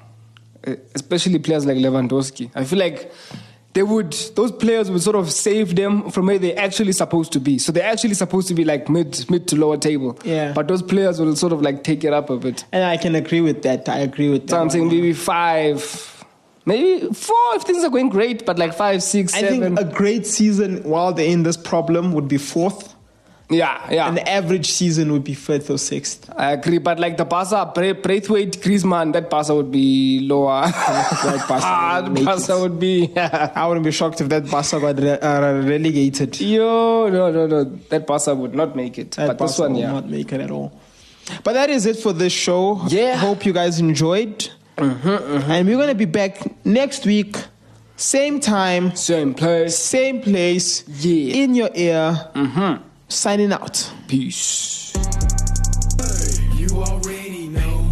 eh, 0.64 0.76
especially 0.96 1.40
players 1.40 1.66
like 1.66 1.78
Lewandowski, 1.78 2.52
I 2.54 2.66
feel 2.66 2.80
like 2.80 3.12
they 3.74 3.84
would, 3.84 4.12
those 4.36 4.52
players 4.52 4.90
would 4.92 5.02
sort 5.02 5.16
of 5.16 5.32
save 5.32 5.76
them 5.76 6.10
from 6.10 6.26
where 6.26 6.40
they're 6.40 6.60
actually 6.60 6.92
supposed 6.92 7.32
to 7.34 7.40
be. 7.40 7.60
So 7.60 7.72
they're 7.72 7.90
actually 7.90 8.16
supposed 8.16 8.48
to 8.48 8.54
be 8.56 8.66
like 8.66 8.90
mid, 8.90 9.30
mid 9.30 9.48
to 9.50 9.56
lower 9.56 9.78
table. 9.78 10.18
Yeah. 10.24 10.52
But 10.54 10.68
those 10.68 10.82
players 10.82 11.20
will 11.20 11.36
sort 11.36 11.54
of 11.54 11.62
like 11.62 11.84
take 11.84 12.04
it 12.04 12.12
up 12.12 12.30
a 12.30 12.38
bit. 12.38 12.66
And 12.72 12.84
I 12.84 12.98
can 12.98 13.16
agree 13.16 13.42
with 13.42 13.62
that. 13.64 13.88
I 13.88 14.00
agree 14.00 14.30
with 14.30 14.48
that. 14.48 14.72
So 14.72 14.84
maybe 14.84 15.14
five, 15.14 16.26
maybe 16.66 17.14
four 17.14 17.56
if 17.56 17.64
things 17.64 17.84
are 17.84 17.90
going 17.90 18.10
great, 18.10 18.46
but 18.46 18.58
like 18.58 18.74
five, 18.74 19.04
six, 19.04 19.34
I 19.34 19.42
seven. 19.42 19.76
think 19.76 19.80
a 19.80 19.94
great 19.94 20.26
season 20.26 20.84
while 20.84 21.14
they're 21.14 21.30
in 21.30 21.44
this 21.44 21.58
problem 21.58 22.14
would 22.14 22.28
be 22.28 22.38
fourth. 22.38 22.96
Yeah, 23.50 23.90
yeah. 23.92 24.10
An 24.10 24.20
average 24.20 24.72
season 24.72 25.12
would 25.14 25.24
be 25.24 25.34
fifth 25.34 25.70
or 25.70 25.78
sixth. 25.78 26.30
I 26.36 26.52
agree, 26.52 26.80
but 26.80 27.00
like 27.00 27.16
the 27.16 27.24
Barca, 27.24 27.72
Bra- 27.74 27.94
Braithwaite, 27.94 28.60
Griezmann, 28.62 29.14
that 29.14 29.30
Barca 29.30 29.56
would 29.56 29.72
be 29.72 30.20
lower. 30.22 30.64
That 30.72 31.46
Barca 31.48 31.66
ah, 31.66 32.02
would 32.08 32.62
would 32.62 32.80
be. 32.80 33.16
I 33.16 33.66
wouldn't 33.68 33.86
be 33.86 33.92
shocked 33.92 34.20
if 34.22 34.30
that 34.30 34.50
Barca 34.50 34.80
got 34.80 35.00
re- 35.00 35.20
uh, 35.20 35.54
relegated. 35.64 36.40
Yo, 36.42 37.10
no, 37.10 37.32
no, 37.32 37.48
no. 37.48 37.64
That 37.64 38.06
Barca 38.06 38.36
would 38.36 38.54
not 38.54 38.76
make 38.76 38.98
it. 38.98 39.12
That 39.12 39.28
but 39.28 39.38
this 39.40 39.58
one, 39.60 39.76
yeah. 39.76 39.92
not 39.92 40.10
make 40.10 40.32
it 40.34 40.42
at 40.42 40.52
all. 40.52 40.78
But 41.44 41.54
that 41.54 41.70
is 41.70 41.86
it 41.86 41.98
for 41.98 42.14
this 42.14 42.34
show. 42.34 42.82
Yeah. 42.88 43.16
Hope 43.16 43.46
you 43.46 43.54
guys 43.54 43.80
enjoyed. 43.80 44.50
And 44.78 45.68
we're 45.68 45.78
gonna 45.78 45.96
be 45.96 46.06
back 46.06 46.66
next 46.66 47.06
week, 47.06 47.36
same 47.96 48.40
time, 48.40 48.96
Same 48.96 49.34
place. 49.34 49.78
same 49.78 50.22
place, 50.22 50.84
Yeah. 50.88 51.44
in 51.44 51.56
your 51.56 51.70
ear. 51.74 52.30
Signing 53.10 53.54
out. 53.54 53.90
Peace. 54.08 54.94
You 56.56 56.68
already 56.84 57.48
know. 57.48 57.86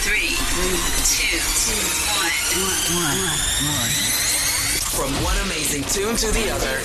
Three, 0.00 0.34
two, 1.04 1.36
one. 2.96 3.18
From 4.96 5.12
one 5.22 5.36
amazing 5.44 5.84
tune 5.84 6.16
to 6.16 6.30
the 6.32 6.50
other. 6.50 6.80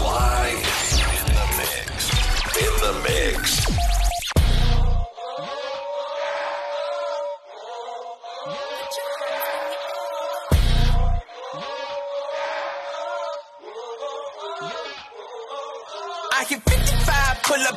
Live 0.00 0.62
in 1.18 1.34
the 1.34 1.46
mix. 1.58 2.10
In 2.62 2.72
the 2.80 2.92
mix. 3.02 3.73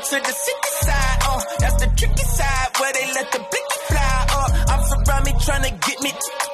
To 0.09 0.15
the 0.19 0.31
city 0.31 0.71
side. 0.85 1.19
Uh, 1.21 1.41
that's 1.59 1.83
the 1.83 1.91
tricky 1.97 2.23
side 2.23 2.69
where 2.79 2.93
they 2.93 3.07
let 3.13 3.31
the 3.31 3.39
blicky 3.39 3.79
fly. 3.87 4.25
Uh, 4.29 4.65
I'm 4.71 4.83
surround 4.83 5.25
me 5.25 5.33
trying 5.43 5.63
to 5.63 5.71
get 5.85 6.01
me 6.01 6.11
tied 6.11 6.46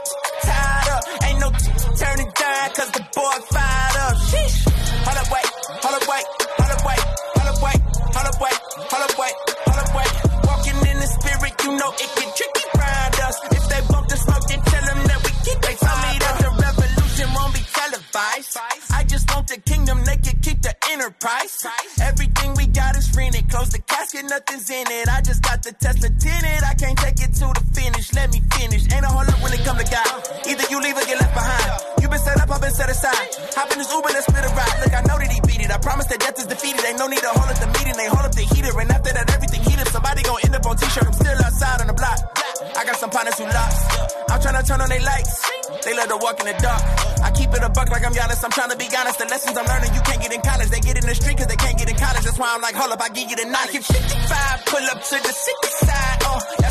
in 46.47 46.55
the 46.55 46.61
dark. 46.61 46.81
I 47.23 47.31
keep 47.31 47.53
it 47.53 47.63
a 47.63 47.69
buck 47.69 47.89
like 47.89 48.05
I'm 48.05 48.13
Giannis. 48.13 48.43
I'm 48.43 48.51
trying 48.51 48.69
to 48.69 48.75
be 48.77 48.87
honest. 48.95 49.19
The 49.19 49.25
lessons 49.25 49.57
I'm 49.57 49.65
learning, 49.65 49.93
you 49.93 50.01
can't 50.01 50.21
get 50.21 50.33
in 50.33 50.41
college. 50.41 50.69
They 50.69 50.79
get 50.79 50.97
in 50.97 51.05
the 51.07 51.15
street 51.15 51.37
cause 51.37 51.47
they 51.47 51.55
can't 51.55 51.77
get 51.77 51.89
in 51.89 51.95
college. 51.95 52.23
That's 52.23 52.37
why 52.37 52.51
I'm 52.53 52.61
like, 52.61 52.75
hold 52.75 52.91
up, 52.91 53.01
I 53.01 53.09
give 53.09 53.29
you 53.29 53.35
the 53.35 53.45
knowledge. 53.45 53.75
If 53.75 53.85
55, 53.85 54.65
pull 54.65 54.85
up 54.91 54.99
to 55.03 55.15
the 55.23 55.33
city 55.33 55.71
side. 55.87 56.19
Uh, 56.27 56.62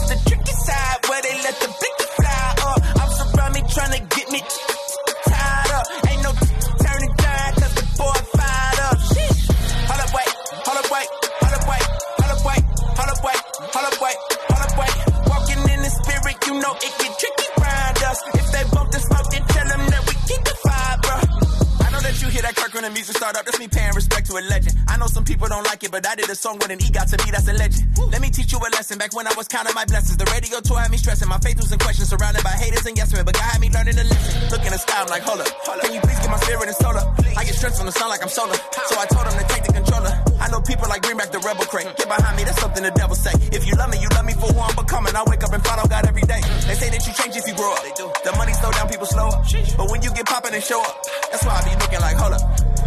like 25.83 25.89
it, 25.89 25.93
but 25.93 26.07
I 26.07 26.15
did 26.15 26.31
a 26.31 26.35
song 26.35 26.59
with 26.59 26.71
an 26.71 26.79
E 26.79 26.91
got 26.91 27.09
to 27.09 27.17
me, 27.25 27.31
that's 27.31 27.49
a 27.49 27.53
legend. 27.53 27.87
Let 28.11 28.21
me 28.21 28.31
teach 28.31 28.53
you 28.53 28.59
a 28.59 28.71
lesson. 28.71 28.99
Back 28.99 29.15
when 29.15 29.27
I 29.27 29.35
was 29.37 29.49
counting 29.49 29.75
my 29.75 29.85
blessings, 29.85 30.17
the 30.17 30.27
radio 30.31 30.61
tour 30.61 30.79
had 30.79 30.91
me 30.91 30.99
stressing. 30.99 31.29
My 31.29 31.39
faith 31.39 31.57
was 31.57 31.73
in 31.73 31.79
question, 31.79 32.05
surrounded 32.05 32.45
by 32.45 32.51
haters 32.51 32.87
and 32.87 32.97
yes 32.97 33.13
men. 33.13 33.25
But 33.25 33.35
God 33.35 33.49
had 33.51 33.61
me 33.61 33.71
learning 33.71 33.99
a 33.99 34.05
lesson. 34.05 34.51
Look 34.51 34.63
in 34.63 34.73
the 34.73 34.79
sky, 34.79 35.03
I'm 35.03 35.09
like, 35.09 35.23
hold 35.23 35.41
up. 35.41 35.49
Can 35.83 35.95
you 35.95 36.01
please 36.01 36.19
get 36.19 36.31
my 36.31 36.39
spirit 36.39 36.69
and 36.69 36.77
soul 36.77 36.97
up? 36.97 37.09
I 37.37 37.45
get 37.45 37.55
strength 37.55 37.77
from 37.79 37.87
the 37.87 37.93
sun 37.93 38.09
like 38.09 38.23
I'm 38.23 38.31
solar. 38.31 38.55
So 38.87 38.95
I 38.99 39.07
told 39.11 39.27
him 39.27 39.37
to 39.39 39.47
take 39.51 39.65
the 39.65 39.73
controller. 39.73 40.13
I 40.39 40.47
know 40.51 40.61
people 40.61 40.87
like 40.89 41.03
bring 41.03 41.17
back 41.17 41.33
the 41.33 41.43
rebel 41.43 41.67
crate. 41.67 41.89
Get 41.97 42.07
behind 42.07 42.37
me, 42.37 42.45
that's 42.45 42.61
something 42.61 42.83
the 42.83 42.95
devil 42.95 43.17
say. 43.17 43.35
If 43.51 43.67
you 43.67 43.75
love 43.75 43.91
me, 43.91 43.99
you 43.99 44.09
love 44.15 44.27
me 44.27 44.35
for 44.35 44.53
who 44.53 44.61
I'm 44.61 44.77
becoming. 44.77 45.15
I 45.17 45.25
wake 45.27 45.43
up 45.43 45.53
and 45.53 45.63
follow 45.65 45.87
God 45.89 46.07
every 46.07 46.23
day. 46.23 46.43
They 46.69 46.77
say 46.79 46.91
that 46.91 47.03
you 47.03 47.13
change 47.15 47.35
if 47.35 47.47
you 47.49 47.55
grow 47.55 47.73
up. 47.75 47.83
They 47.83 47.95
do. 47.99 48.07
The 48.23 48.33
money 48.39 48.55
slow 48.55 48.71
down, 48.71 48.87
people 48.87 49.07
slow 49.07 49.35
up. 49.35 49.47
But 49.77 49.91
when 49.91 50.03
you 50.03 50.15
get 50.15 50.27
popping 50.27 50.55
and 50.55 50.63
show 50.63 50.83
up, 50.83 51.03
that's 51.31 51.43
why 51.43 51.59
I 51.59 51.63
be 51.67 51.75
looking 51.81 52.01
like, 52.01 52.15
hold 52.15 52.39
up. 52.39 52.45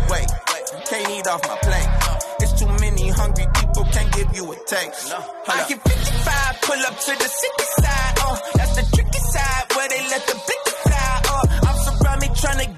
Wait, 0.07 0.27
can't 0.87 1.09
eat 1.11 1.27
off 1.27 1.41
my 1.47 1.57
plate. 1.65 1.89
It's 2.39 2.51
too 2.59 2.67
hungry 3.15 3.47
people, 3.55 3.83
can't 3.91 4.11
give 4.13 4.29
you 4.35 4.51
a 4.51 4.55
taste. 4.67 5.13
I 5.47 5.63
hit 5.67 5.79
55, 5.81 6.61
pull 6.61 6.81
up 6.85 6.95
to 6.99 7.11
the 7.15 7.29
city 7.29 7.65
side. 7.79 8.13
Uh, 8.21 8.37
that's 8.55 8.75
the 8.75 8.85
tricky 8.95 9.19
side 9.19 9.65
where 9.75 9.89
they 9.89 10.01
let 10.09 10.23
the 10.27 10.35
blicky 10.35 10.73
fly. 10.83 11.21
Uh, 11.31 11.67
I'm 11.67 11.77
surround 11.85 12.21
me 12.21 12.29
trying 12.35 12.59
to 12.65 12.69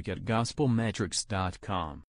music 0.00 0.08
at 0.08 0.24
gospelmetrics.com. 0.24 2.04